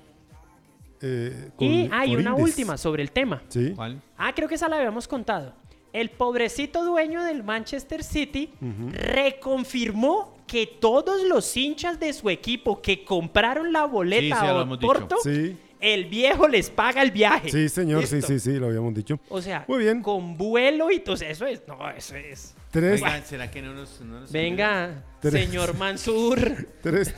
[1.01, 3.41] eh, con Y hay una última sobre el tema.
[3.49, 3.73] Sí.
[3.76, 4.01] ¿Cuál?
[4.17, 5.53] Ah, creo que esa la habíamos contado.
[5.96, 8.52] El pobrecito dueño del Manchester City
[8.91, 15.58] reconfirmó que todos los hinchas de su equipo que compraron la boleta sí, a Sí.
[15.80, 17.50] el viejo les paga el viaje.
[17.50, 18.28] Sí, señor, sí, Listo.
[18.34, 19.20] sí, sí, lo habíamos dicho.
[19.30, 20.02] O sea, Muy bien.
[20.02, 21.62] con vuelo y todo eso es.
[21.66, 22.56] No, eso es.
[22.72, 25.46] Tres, Oigan, ¿será que no nos, no nos- Venga, Tres.
[25.46, 26.68] señor Mansur.
[26.82, 27.14] 3,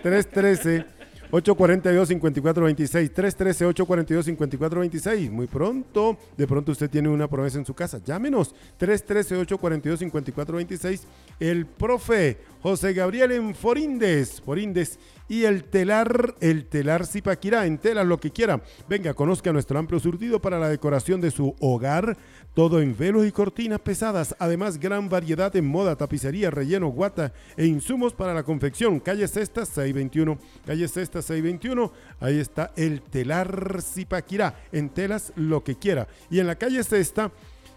[0.00, 1.01] 313 842
[1.32, 8.00] 5426 313 842 5426 Muy pronto, de pronto usted tiene una promesa en su casa.
[8.04, 11.06] Llámenos 313 842 5426
[11.40, 18.06] El profe José Gabriel en Forindes, Forindes y el telar, el telar Zipaquirá, en telas
[18.06, 18.60] lo que quiera.
[18.86, 22.18] Venga, conozca nuestro amplio surtido para la decoración de su hogar.
[22.54, 24.36] Todo en velos y cortinas pesadas.
[24.38, 29.00] Además, gran variedad en moda, tapicería, relleno, guata e insumos para la confección.
[29.00, 30.38] Calle Sexta 621.
[30.66, 31.90] Calle Sexta 621.
[32.20, 34.54] Ahí está el telar Zipaquirá.
[34.70, 36.08] En telas lo que quiera.
[36.30, 37.32] Y en la calle Sexta,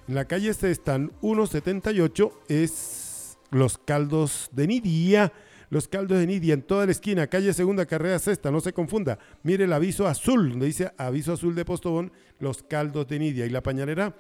[0.10, 5.32] en la calle Sexta 178 es los caldos de Nidia.
[5.70, 9.18] Los caldos de Nidia en toda la esquina, calle Segunda, carrera Sexta, no se confunda.
[9.42, 13.46] Mire el aviso azul, donde dice aviso azul de Postobón, los caldos de Nidia.
[13.46, 14.16] Y la pañalera,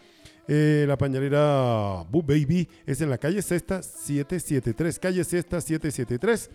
[0.47, 6.49] eh, la pañalera Boo Baby es en la calle Sexta 773, calle Sexta 773.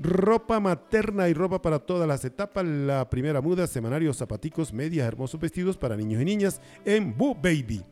[0.00, 2.64] Ropa materna y ropa para todas las etapas.
[2.64, 7.82] La primera muda, semanarios, zapaticos, medias, hermosos vestidos para niños y niñas en Boo Baby.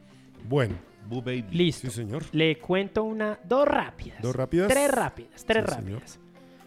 [0.49, 0.76] Bueno,
[1.09, 1.47] Boo Baby.
[1.51, 1.89] Listo.
[1.91, 2.22] sí señor.
[2.30, 4.22] Le cuento una, dos rápidas.
[4.22, 4.68] Dos rápidas.
[4.68, 5.93] Tres rápidas, tres Sí, señor.
[6.01, 6.20] rápidas.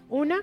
[0.10, 0.42] Una,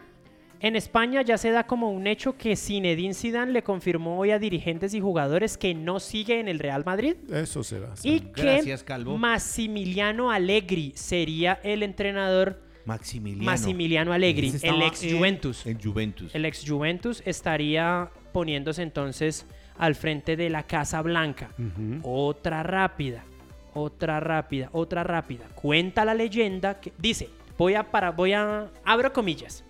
[0.61, 4.39] en España ya se da como un hecho que Zinedine Zidane le confirmó hoy a
[4.39, 7.93] dirigentes y jugadores que no sigue en el Real Madrid Eso será.
[8.03, 8.31] y será.
[8.35, 9.19] Gracias, que Calvo.
[9.19, 13.45] Massimiliano Allegri sería el entrenador Maximiliano.
[13.45, 15.67] Massimiliano Allegri, el ex en- Juventus.
[15.67, 16.35] En Juventus.
[16.35, 19.45] El ex Juventus estaría poniéndose entonces
[19.77, 21.51] al frente de la Casa Blanca.
[22.03, 23.25] Otra rápida,
[23.75, 25.47] otra rápida, otra rápida.
[25.57, 27.29] Cuenta la leyenda que dice,
[27.59, 29.65] voy a para voy a abro comillas.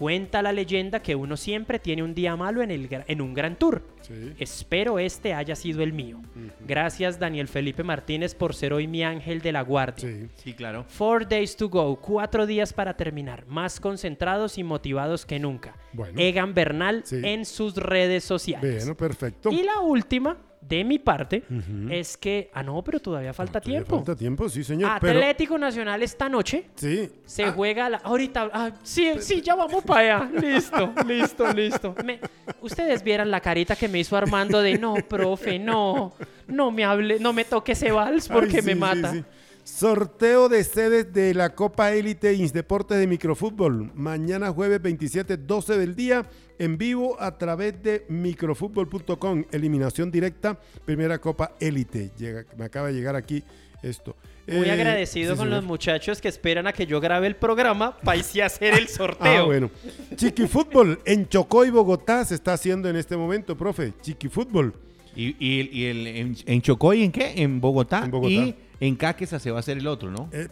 [0.00, 3.56] Cuenta la leyenda que uno siempre tiene un día malo en, el, en un gran
[3.56, 3.82] tour.
[4.00, 4.32] Sí.
[4.38, 6.22] Espero este haya sido el mío.
[6.66, 10.08] Gracias Daniel Felipe Martínez por ser hoy mi ángel de la guardia.
[10.08, 10.26] Sí.
[10.36, 10.86] Sí, claro.
[10.88, 15.76] Four days to go, cuatro días para terminar, más concentrados y motivados que nunca.
[15.92, 16.18] Bueno.
[16.18, 17.20] Egan Bernal Sí.
[17.22, 18.76] en sus redes sociales.
[18.78, 19.50] Bueno, perfecto.
[19.50, 21.42] Y la última, de mi parte,
[21.90, 23.96] es que, ah no, pero todavía falta Todavía tiempo.
[23.96, 24.90] Falta tiempo, sí, señor.
[25.00, 27.10] Pero, Atlético Nacional esta noche sí.
[27.24, 28.50] se Ah, juega la, ahorita.
[28.52, 30.30] ah, sí, sí, ya vamos para allá.
[30.40, 31.94] Listo, listo, listo.
[32.04, 32.20] Me-
[32.60, 36.12] ustedes vieran la carita que me hizo Armando de no, profe, no,
[36.46, 39.12] no me hable, no me toque ese vals porque ay, me sí, sí, mata.
[39.12, 39.24] sí.
[39.64, 43.90] Sorteo de sedes de la Copa Élite Insdeportes de Microfútbol.
[43.94, 46.26] Mañana jueves 27, 12 del día,
[46.58, 49.44] en vivo a través de microfútbol.com.
[49.52, 52.10] Eliminación directa, primera Copa Élite.
[52.18, 53.44] Llega, me acaba de llegar aquí
[53.82, 54.16] esto.
[54.48, 55.60] Muy Eh, agradecido sí, con señor.
[55.62, 58.88] los muchachos que esperan a que yo grabe el programa para irse a hacer el
[58.88, 59.42] sorteo.
[59.42, 59.70] Ah, bueno.
[60.16, 63.92] Chiquifútbol en Chocó y Bogotá se está haciendo en este momento, profe.
[64.00, 64.74] Chiquifútbol.
[65.14, 67.34] Y, y, y el, en, en Chocó y en qué?
[67.36, 68.02] En Bogotá.
[68.04, 68.32] En Bogotá.
[68.32, 70.28] Y en Caquesa se va a hacer el otro, ¿no?
[70.32, 70.48] Eh,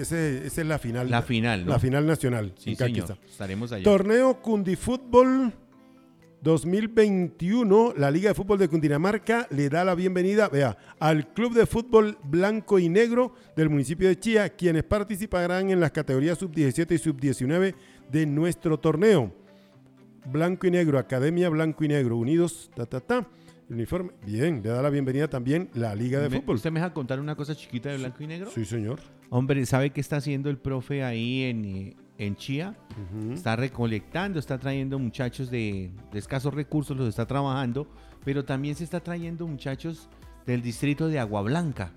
[0.00, 1.08] ese- esa es la final.
[1.10, 1.72] La final, ¿no?
[1.72, 2.52] La final nacional.
[2.58, 3.16] Sí, en señor.
[3.28, 3.84] Estaremos allá.
[3.84, 5.52] Torneo Cundifútbol
[6.42, 7.94] 2021.
[7.96, 12.18] La Liga de Fútbol de Cundinamarca le da la bienvenida, vea, al Club de Fútbol
[12.24, 17.74] Blanco y Negro del municipio de Chía, quienes participarán en las categorías sub-17 y sub-19
[18.10, 19.32] de nuestro torneo.
[20.26, 23.26] Blanco y Negro, Academia Blanco y Negro, unidos, ta, ta, ta.
[23.70, 24.10] Uniforme.
[24.24, 26.56] Bien, le da la bienvenida también la Liga de Me- Fútbol.
[26.56, 28.50] ¿Usted me deja contar una cosa chiquita de blanco y negro?
[28.50, 29.00] Sí, señor.
[29.30, 32.74] Hombre, ¿sabe qué está haciendo el profe ahí en, eh, en Chía?
[33.32, 37.86] Está recolectando, está trayendo muchachos de, de escasos recursos, los está trabajando,
[38.24, 40.08] pero también se está trayendo muchachos
[40.46, 41.92] del distrito de Agua Blanca.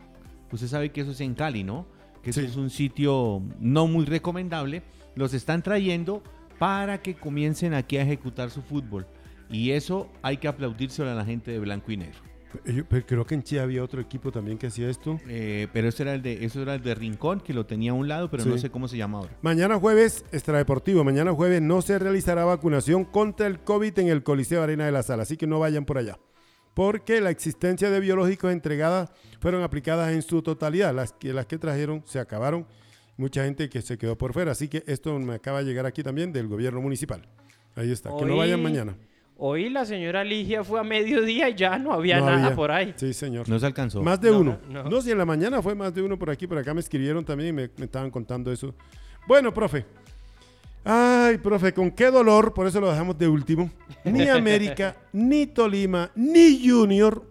[0.52, 1.88] Usted sabe que eso es en Cali, ¿no?
[2.22, 4.84] Que eso es un sitio no muy recomendable.
[5.16, 6.22] Los están trayendo
[6.60, 9.08] para que comiencen aquí a ejecutar su fútbol.
[9.52, 12.20] Y eso hay que aplaudírselo a la gente de Blanco y Negro.
[12.66, 15.20] Eh, Yo- pero creo que en Chía había otro equipo también que hacía esto.
[15.28, 17.94] Eh, pero eso era, el de, eso era el de Rincón, que lo tenía a
[17.94, 18.50] un lado, pero Sí.
[18.50, 19.38] no sé cómo se llama ahora.
[19.42, 21.04] Mañana jueves, extradeportivo.
[21.04, 25.04] Mañana jueves no se realizará vacunación contra el COVID en el Coliseo Arena de la
[25.04, 26.18] Sala, así que no vayan por allá.
[26.74, 30.94] Porque la existencia de biológicos entregadas fueron aplicadas en su totalidad.
[30.96, 32.66] Las que, las que trajeron se acabaron.
[33.18, 34.52] Mucha gente que se quedó por fuera.
[34.54, 37.28] Así que esto me acaba de llegar aquí también del gobierno municipal.
[37.76, 38.10] Ahí está.
[38.18, 38.96] Que no vayan mañana.
[39.44, 42.56] Hoy la señora Ligia fue a mediodía y ya no había No nada había.
[42.56, 42.94] por ahí.
[42.96, 43.50] Sí, señor.
[43.50, 44.04] No se alcanzó.
[44.04, 44.60] Más de No, uno.
[44.70, 44.84] no.
[44.84, 45.02] No.
[45.02, 47.50] si en la mañana fue más de uno por aquí, por acá me escribieron también
[47.50, 48.76] y me, me estaban contando eso.
[49.28, 49.84] Bueno, profe.
[50.84, 53.72] Ay, profe, con qué dolor, por eso lo dejamos de último.
[54.04, 57.24] Ni América, ni Tolima, ni Junior,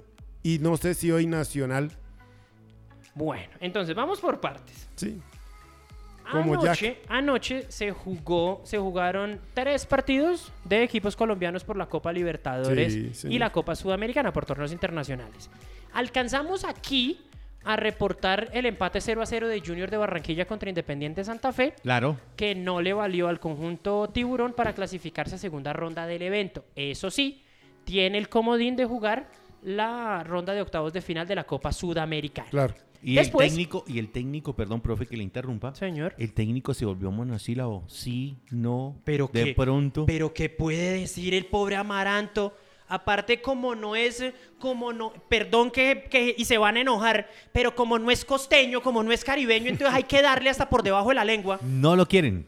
[0.42, 1.92] y no sé si hoy Nacional.
[3.14, 4.88] Bueno, entonces vamos por partes.
[4.96, 5.20] Sí.
[6.30, 12.12] Como anoche, anoche se jugó, se jugaron tres partidos de equipos colombianos por la Copa
[12.12, 15.50] Libertadores Sí, y la Copa Sudamericana por torneos internacionales.
[15.92, 17.20] Alcanzamos aquí
[17.64, 21.74] a reportar el empate 0 a 0 de Junior de Barranquilla contra Independiente Santa Fe,
[21.82, 22.16] Claro.
[22.36, 26.64] que no le valió al conjunto tiburón para clasificarse a segunda ronda del evento.
[26.74, 27.42] Eso sí,
[27.84, 29.28] tiene el comodín de jugar
[29.62, 32.48] la ronda de octavos de final de la Copa Sudamericana.
[32.50, 32.74] Claro.
[33.02, 35.74] Y Después- el técnico, y el técnico, perdón, profe, que le interrumpa.
[35.74, 36.14] Señor.
[36.18, 37.84] El técnico se volvió monosílabo.
[37.88, 38.96] Sí, no.
[39.04, 40.04] Pero de qué- pronto.
[40.06, 42.54] Pero ¿qué puede decir el pobre Amaranto?
[42.88, 44.22] Aparte, como no es,
[44.58, 48.82] como no, perdón que, que- y se van a enojar, pero como no es costeño,
[48.82, 51.60] como no es caribeño, entonces hay que darle hasta por debajo de la lengua.
[51.62, 52.46] No lo quieren.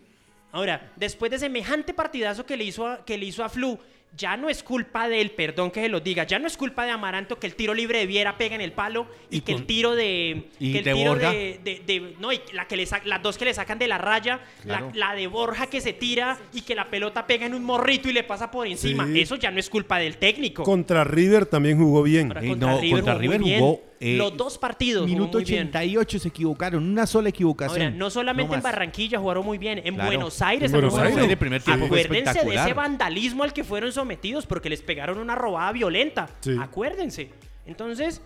[0.51, 3.79] Ahora, después de semejante partidazo que le hizo a, que le hizo a Flu,
[4.17, 6.85] ya no es culpa de él, perdón que se lo diga, ya no es culpa
[6.85, 9.53] de Amaranto que el tiro libre de Viera pega en el palo y, Y que
[9.53, 10.49] el tiro de.
[10.59, 11.31] y que el de tiro Borja.
[11.33, 13.89] de, de- de- No, y la que le sa- las dos que le sacan de
[13.89, 14.91] la raya, la- Claro.
[14.95, 18.13] la, de Borja que se tira y que la pelota pega en un morrito y
[18.13, 19.07] le pasa por encima.
[19.07, 19.21] Sí.
[19.23, 20.63] Eso ya no es culpa del técnico.
[20.63, 22.29] Contra River también jugó bien.
[22.29, 23.61] Ahora, contra no, River contra jugó River bien.
[23.61, 25.07] jugó, eh, Los dos partidos.
[25.07, 25.69] Minuto muy bien.
[25.69, 26.83] 88 se equivocaron.
[26.83, 27.83] Una sola equivocación.
[27.83, 28.63] Ahora, no solamente No en.
[28.63, 30.09] Barranquilla jugaron muy bien, en Claro.
[30.11, 31.19] Buenos Aires En Buenos jugaron Aires.
[31.19, 31.31] muy bien.
[31.31, 35.19] El primer tiempo fue Acuérdense de ese vandalismo al que fueron sometidos porque les pegaron
[35.19, 36.29] una robada violenta.
[36.41, 36.57] Sí.
[36.61, 37.31] Acuérdense.
[37.65, 38.21] Entonces,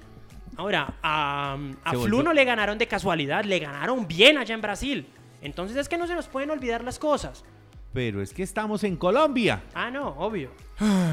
[0.57, 5.07] ahora, a, a Flu no le ganaron de casualidad, le ganaron bien allá en Brasil.
[5.43, 7.45] Entonces es que no se nos pueden olvidar las cosas.
[7.93, 9.63] Pero es que estamos en Colombia.
[9.75, 10.51] Ah, no, obvio.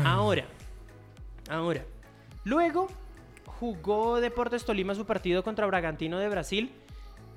[0.06, 0.46] Ahora,
[1.50, 1.84] ahora.
[2.46, 2.88] Luego
[3.64, 6.70] jugó Deportes Tolima su partido contra Bragantino de Brasil.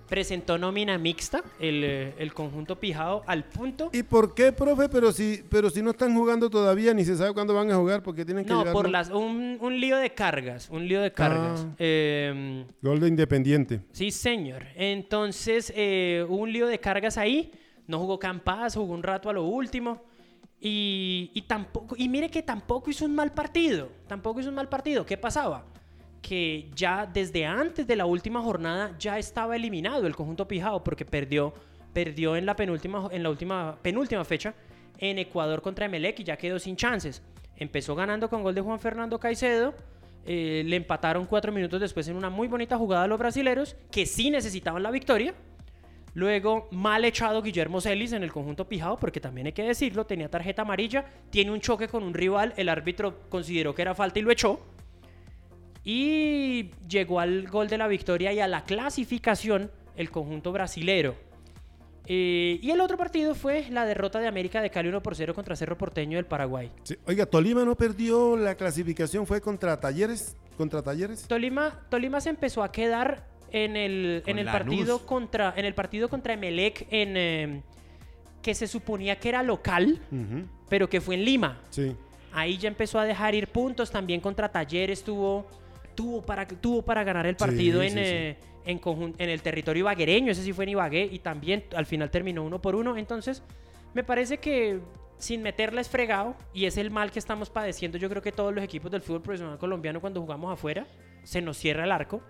[0.08, 3.90] Presentó nómina mixta, el, eh, el conjunto pijado al punto.
[3.92, 4.88] ¿Y por qué, profe?
[4.88, 8.02] Pero si, pero si no están jugando todavía, ni se sabe cuándo van a jugar,
[8.02, 8.90] porque tienen que No, llegar, por ¿no?
[8.92, 11.64] las, un, un lío de cargas, un lío de cargas.
[11.68, 11.74] Ah.
[11.78, 13.80] Eh, Gol de Independiente.
[13.92, 14.64] sí, señor.
[14.74, 17.52] Entonces, eh, hubo un lío de cargas ahí.
[17.88, 20.02] No jugó Campas, jugó un rato a lo último.
[20.60, 23.90] Y, y tampoco, y mire que tampoco hizo un mal partido.
[24.06, 25.04] Tampoco hizo un mal partido.
[25.04, 25.64] ¿Qué pasaba?
[26.26, 31.04] Que ya desde antes de la última jornada ya estaba eliminado el conjunto Pijao porque
[31.04, 31.54] perdió,
[31.92, 34.52] perdió en la penúltima, en la última, penúltima fecha
[34.98, 37.22] en Ecuador contra Emelec y ya quedó sin chances.
[37.56, 39.72] Empezó ganando con gol de Juan Fernando Caicedo.
[40.26, 44.04] eh, le empataron cuatro minutos después en una muy bonita jugada a los brasileros que
[44.04, 45.32] sí necesitaban la victoria.
[46.14, 50.28] Luego, mal echado Guillermo Celis en el conjunto Pijao, porque también hay que decirlo, tenía
[50.28, 54.22] tarjeta amarilla, tiene un choque con un rival, el árbitro consideró que era falta y
[54.22, 54.58] lo echó.
[55.88, 61.14] Y llegó al gol de la victoria y a la clasificación el conjunto brasilero.
[62.08, 65.32] Eh, y el otro partido fue la derrota de América de Cali 1 por 0
[65.32, 66.72] contra Cerro Porteño del Paraguay.
[66.82, 70.36] Sí, Oiga, Tolima no perdió la clasificación, fue contra Talleres.
[70.56, 71.28] Contra Talleres.
[71.28, 76.08] Tolima, Tolima se empezó a quedar en el, en el partido contra en el partido
[76.08, 77.62] contra Emelec en eh,
[78.42, 80.00] que se suponía que era local,
[80.68, 81.60] pero que fue en Lima.
[81.70, 81.94] Sí.
[82.32, 85.46] Ahí ya empezó a dejar ir puntos, también contra Talleres tuvo
[85.96, 88.04] tuvo para tuvo para ganar el partido Sí, en sí, sí.
[88.04, 88.36] eh,
[88.66, 92.60] en, el territorio ibaguereño, ese sí fue en Ibagué y también al final terminó uno
[92.60, 93.42] por uno, entonces
[93.94, 94.80] me parece que
[95.18, 98.62] sin meterles fregado, y es el mal que estamos padeciendo, yo creo que todos los
[98.62, 100.86] equipos del fútbol profesional colombiano cuando jugamos afuera,
[101.22, 102.20] se nos cierra el arco.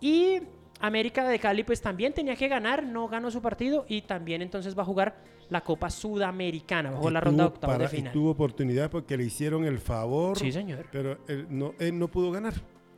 [0.00, 0.40] Y
[0.80, 4.76] América de Cali pues también tenía que ganar, no ganó su partido y también entonces
[4.76, 5.16] va a jugar
[5.50, 8.12] la Copa Sudamericana, Y la ronda de de y final.
[8.12, 10.38] tuvo oportunidad porque le hicieron el favor.
[10.38, 10.86] Sí, señor.
[10.90, 12.54] Pero él no, él no pudo ganar.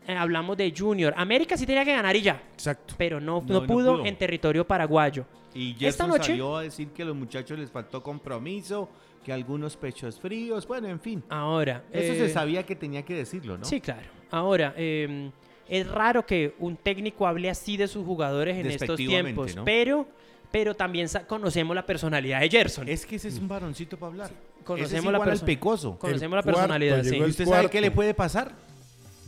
[0.08, 1.12] Eh, hablamos de Junior.
[1.16, 2.94] América sí tenía que ganar y ya, Exacto.
[2.96, 5.26] pero no, No, no, no pudo, en territorio paraguayo.
[5.54, 8.88] Y Esta Gerson noche- salió a decir que a los muchachos les faltó compromiso,
[9.22, 11.22] que algunos pechos fríos, bueno, en fin.
[11.28, 11.84] Ahora.
[11.92, 13.64] Eso eh, se sabía que tenía que decirlo, ¿no?
[13.66, 14.06] Sí, claro.
[14.30, 15.30] Ahora, eh,
[15.68, 19.64] es raro que un técnico hable así de sus jugadores en estos tiempos, ¿no?
[19.64, 20.06] pero,
[20.50, 22.88] pero también conocemos la personalidad de Gerson.
[22.88, 24.30] Es que ese es un varoncito para hablar.
[24.64, 25.98] Conocemos Ese es la al pecoso.
[25.98, 27.10] Conocemos la cuarto personalidad, sí.
[27.10, 27.80] llegó ¿Y usted sabe qué cuarto.
[27.80, 28.52] le puede pasar?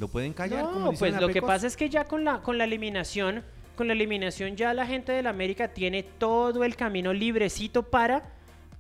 [0.01, 0.65] Lo pueden callar.
[0.65, 3.45] como No, dicen pues lo que pasa es que ya con la, con la eliminación,
[3.77, 8.23] con la eliminación ya la gente del América tiene todo el camino librecito para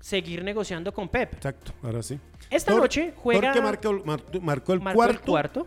[0.00, 1.34] seguir negociando con Pep.
[1.34, 2.18] Exacto, ahora sí.
[2.48, 5.12] Esta Tor- noche juega Torque marcó, mar- marcó el marcó cuarto.
[5.14, 5.66] el cuarto.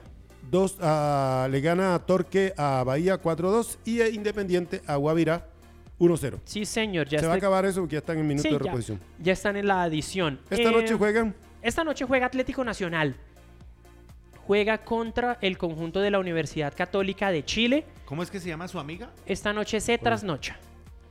[0.50, 5.48] Dos, ah, le gana a Torque a Bahía 4-2 y a Independiente a Guavirá
[6.00, 6.40] 1-0.
[6.46, 8.56] Sí, señor, ya, Se va a acabar eso porque ya están en minuto sí, de
[8.60, 9.00] ya- reposición.
[9.20, 10.40] ya están en la adición.
[10.50, 11.36] Esta Eh, noche juegan.
[11.62, 13.16] Esta noche juega Atlético Nacional.
[14.46, 17.86] Juega contra el conjunto de la Universidad Católica de Chile.
[18.06, 19.10] ¿Cómo es que se llama su amiga?
[19.26, 20.58] Esta noche se trasnocha.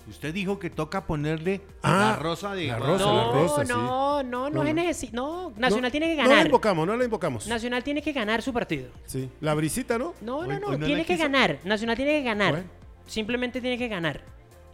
[0.09, 3.69] Usted dijo que toca ponerle Ah, la rosa de la rosa, la No, rosa, sí.
[3.73, 5.53] no, no, no, No, se no.
[5.57, 6.47] Nacional No, tiene que No la ganar.
[6.47, 7.47] invocamos, no la invocamos.
[7.47, 8.91] Nacional tiene que ganar su partido.
[9.07, 9.31] Sí.
[9.41, 10.13] La brisita, ¿no?
[10.21, 11.23] No, Hoy- no, no, hoy la tiene que quiso.
[11.25, 11.59] ganar.
[11.65, 12.51] Nacional tiene que ganar.
[12.53, 12.69] Bueno.
[13.07, 14.21] Simplemente tiene que ganar.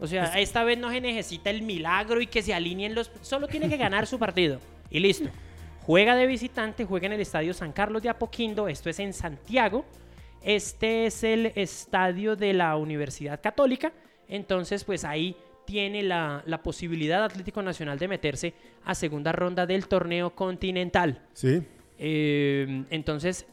[0.00, 3.10] O sea, esta vez no se necesita el milagro y que se alineen los...
[3.20, 4.60] Solo tiene que ganar su partido.
[4.90, 5.28] Y listo.
[5.88, 8.68] Juega de visitante, juega en el Estadio San Carlos de Apoquindo.
[8.68, 9.86] Esto es en Santiago.
[10.42, 13.90] Este es el estadio de la Universidad Católica.
[14.28, 15.34] Entonces, pues ahí
[15.64, 18.52] tiene la, la posibilidad Atlético Nacional de meterse
[18.84, 21.22] a segunda ronda del torneo continental.
[21.32, 21.62] Sí.
[21.96, 23.46] Eh, entonces,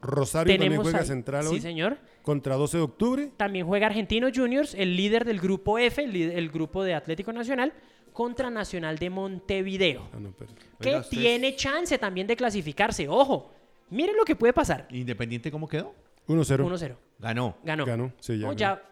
[0.00, 1.60] Rosario también juega ahí- central Sí, hoy.
[1.60, 1.98] señor.
[2.22, 3.30] Contra 12 de octubre.
[3.36, 7.74] También juega Argentinos Juniors, el líder del grupo F, el, el grupo de Atlético Nacional,
[8.16, 10.50] contra Nacional de Montevideo, Ah, no, pero-
[10.80, 13.06] que Oiga, usted tiene chance también de clasificarse.
[13.06, 13.52] Ojo,
[13.90, 14.88] miren lo que puede pasar.
[14.90, 15.94] ¿Independiente cómo quedó?
[16.26, 16.64] 1-0.
[16.64, 16.96] 1-0.
[17.18, 17.58] Ganó.
[17.62, 17.84] Ganó.
[17.84, 18.82] Ganó, sí, ya ya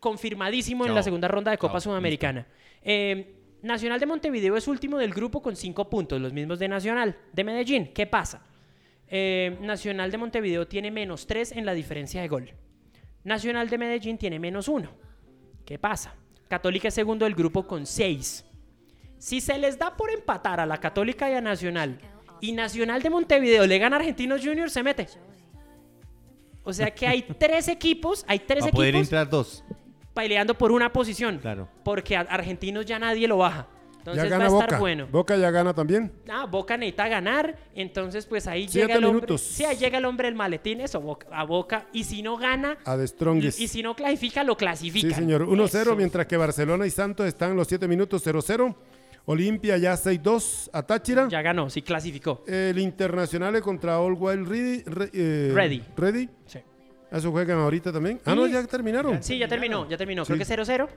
[0.00, 2.44] confirmadísimo en la segunda ronda de Copa Chao, Sudamericana.
[2.82, 7.16] Eh, Nacional de Montevideo es último del grupo con cinco puntos, los mismos de Nacional.
[7.32, 8.44] De Medellín, ¿qué pasa?
[9.06, 12.50] Eh, Nacional de Montevideo tiene menos 3 en la diferencia de gol.
[13.22, 14.90] Nacional de Medellín tiene menos 1.
[15.64, 16.14] ¿Qué pasa?
[16.50, 18.44] Católica es segundo del grupo con 6.
[19.18, 22.00] Si se les da por empatar a la Católica y a Nacional,
[22.40, 25.06] y Nacional de Montevideo le gana a Argentinos Juniors, se mete.
[26.64, 29.62] O sea que hay tres equipos, hay tres a poder equipos entrar dos.
[30.12, 31.38] peleando por una posición.
[31.38, 31.68] Claro.
[31.84, 33.68] Porque a Argentinos ya nadie lo baja.
[34.00, 34.78] Entonces ya va a gana estar Boca.
[34.78, 35.06] bueno.
[35.10, 36.12] Boca ya gana también.
[36.28, 39.16] Ah, Boca necesita ganar, entonces pues ahí Siete llega el hombre.
[39.26, 39.40] minutos.
[39.42, 41.86] Sí, ahí llega el hombre del maletín, eso, Boca- a Boca.
[41.92, 43.60] Y si no gana, A The Strongest.
[43.60, 45.08] y si no clasifica, lo clasifica.
[45.08, 45.42] Sí, señor.
[45.42, 45.96] 1-0, Eso.
[45.96, 48.74] mientras que Barcelona y Santos están los 7 minutos 0-0.
[49.26, 51.28] Olimpia ya 6-2 a Táchira.
[51.28, 52.42] Ya ganó, sí clasificó.
[52.48, 54.82] El Internacional contra All Wild Ready.
[54.86, 55.82] re- eh, Ready.
[55.96, 56.28] Ready.
[56.46, 56.58] Sí.
[57.12, 58.20] Eso juegan ahorita también.
[58.24, 59.22] Ah, no, Y- ya terminaron.
[59.22, 60.24] Sí, ya terminó, ya terminó.
[60.24, 60.32] Sí.
[60.32, 60.88] Creo que 0-0.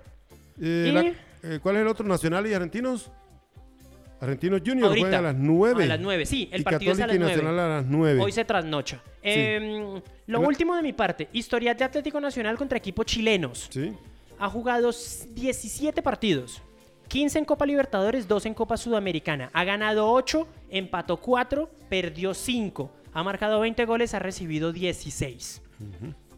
[0.61, 1.13] Eh, y- la-
[1.43, 2.05] eh, ¿Cuál es el otro?
[2.07, 3.11] ¿Nacional y Argentinos?
[4.19, 5.07] Argentinos Juniors Ahorita.
[5.07, 5.83] juegan a las 9.
[5.83, 7.49] A las 9, sí, el y partido es a Católica las y 9.
[7.51, 8.21] Nacional a las 9.
[8.21, 9.03] Hoy se trasnocha.
[9.21, 13.67] Eh, lo último de mi parte, historial de Atlético Nacional contra equipos chilenos.
[13.69, 13.91] Sí.
[14.39, 16.61] Ha jugado s- 17 partidos,
[17.09, 19.49] 15 en Copa Libertadores, 2 en Copa Sudamericana.
[19.53, 22.91] Ha ganado 8, empató 4, perdió 5.
[23.13, 25.61] Ha marcado 20 goles, ha recibido 16.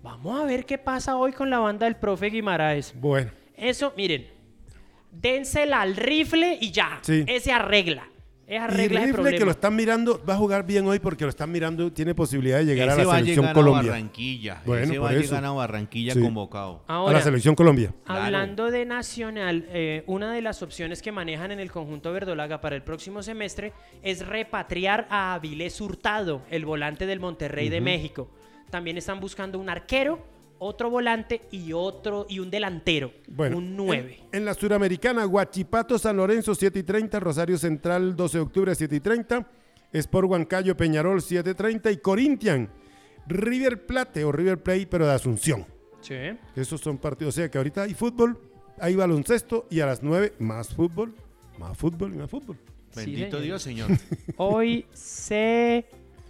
[0.02, 2.94] Vamos a ver qué pasa hoy con la banda del profe Guimaraes.
[3.00, 4.28] Bueno, Eso, miren,
[5.22, 7.00] dénsela al rifle y ya.
[7.02, 7.24] Sí.
[7.28, 8.08] Ese arregla.
[8.48, 9.38] Es y arregla el Rifle problema.
[9.40, 12.60] que lo están mirando va a jugar bien hoy porque lo están mirando, tiene posibilidad
[12.60, 13.80] de llegar Ese a la va a selección llegar Colombia.
[13.90, 14.62] a Barranquilla.
[14.68, 16.22] Bueno, Ese va a llegar a Barranquilla Sí.
[16.22, 16.84] convocado.
[16.88, 17.92] a Ahora, la selección Colombia.
[18.06, 22.76] Hablando de Nacional, eh, una de las opciones que manejan en el conjunto verdolaga para
[22.76, 28.30] el próximo semestre es repatriar a Avilés Hurtado, el volante del Monterrey de México.
[28.70, 30.20] También están buscando un arquero,
[30.60, 34.20] otro volante y otro y un delantero, Bueno, un 9.
[34.32, 38.76] En, en la Suramericana, Guachipato, San Lorenzo, 7 y 30, Rosario Central, 12 de octubre,
[38.76, 39.48] 7 y 30,
[39.94, 42.70] Sport Huancayo, Peñarol, 7 y 30 y Corinthian,
[43.28, 45.66] River Plate o River Plate, pero de Asunción.
[46.02, 46.16] Sí.
[46.56, 48.40] Esos son partidos, o sea que ahorita hay fútbol,
[48.80, 51.16] hay baloncesto y a las 9 más fútbol,
[51.58, 52.58] más fútbol y más fútbol.
[52.96, 53.42] Bendito.
[53.42, 53.90] Dios, señor.
[54.38, 55.86] Hoy se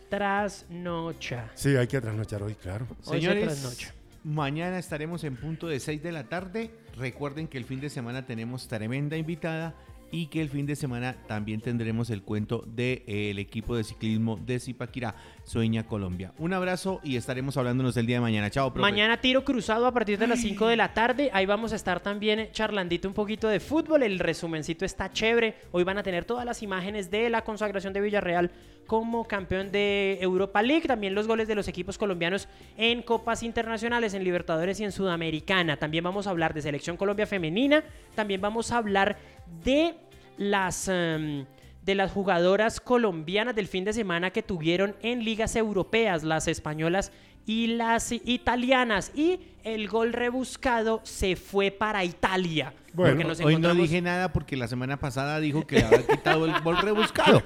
[0.09, 1.51] trasnocha.
[1.55, 2.87] Sí, hay que trasnochar hoy, claro.
[3.05, 3.93] Hoy se Señores, trasnocha.
[4.25, 6.71] Mañana estaremos en punto de 6 de la tarde.
[6.97, 9.75] Recuerden que el fin de semana tenemos tremenda invitada
[10.11, 14.59] y que el fin de semana también tendremos el cuento del equipo de ciclismo de
[14.59, 15.15] Zipaquirá,
[15.45, 16.33] Sueña Colombia.
[16.39, 18.49] Un abrazo y estaremos hablándonos el día de mañana.
[18.49, 18.81] Chao, profe.
[18.81, 21.29] Mañana tiro cruzado a partir de las 5 de la tarde.
[21.33, 24.01] Ahí vamos a estar también charlandito un poquito de fútbol.
[24.01, 25.55] El resumencito está chévere.
[25.71, 28.51] Hoy van a tener todas las imágenes de la consagración de Villarreal
[28.87, 30.87] como campeón de Europa League.
[30.87, 35.77] También los goles de los equipos colombianos en copas internacionales, en Libertadores y en Sudamericana.
[35.77, 37.83] También vamos a hablar de Selección Colombia Femenina.
[38.15, 39.17] También vamos a hablar
[39.63, 39.93] de
[40.37, 40.87] las...
[40.87, 41.45] em,
[41.85, 47.11] de las jugadoras colombianas del fin de semana que tuvieron en ligas europeas, las españolas
[47.45, 49.11] y las italianas.
[49.13, 52.73] Y el gol rebuscado se fue para Italia.
[52.93, 56.45] Bueno, nos Hoy no dije nada porque la semana pasada dijo que le había quitado
[56.45, 57.43] el bol rebuscado.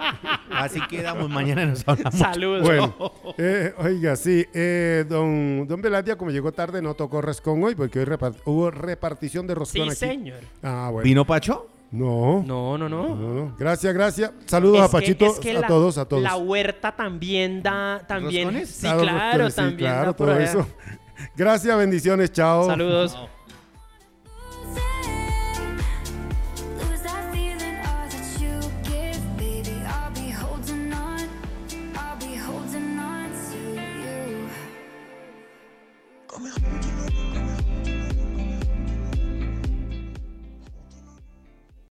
[0.52, 2.18] Así quedamos, mañana nos hablamos.
[2.20, 2.62] Saludos.
[2.62, 2.96] Bueno,
[3.38, 8.00] eh, oiga, sí, eh, don, don Velandia, como llegó tarde, no tocó roscón hoy porque
[8.00, 10.18] hoy repar- hubo repartición de roscón Sí, aquí.
[10.18, 10.40] señor.
[10.62, 11.04] Ah, bueno.
[11.04, 11.68] ¿Vino Pacho?
[11.92, 12.44] No.
[12.46, 13.16] No, no, no.
[13.16, 13.56] No, no.
[13.58, 14.32] Gracias, gracias.
[14.46, 16.22] Saludos Es a que- Pachito, es que a la- todos, a todos.
[16.22, 18.66] La huerta también da, también.
[18.68, 19.00] Sí, claro,
[19.46, 20.46] roscones, sí, también claro, da por todo allá.
[20.46, 20.68] eso.
[21.36, 22.66] Gracias, bendiciones, chao.
[22.68, 23.18] Saludos.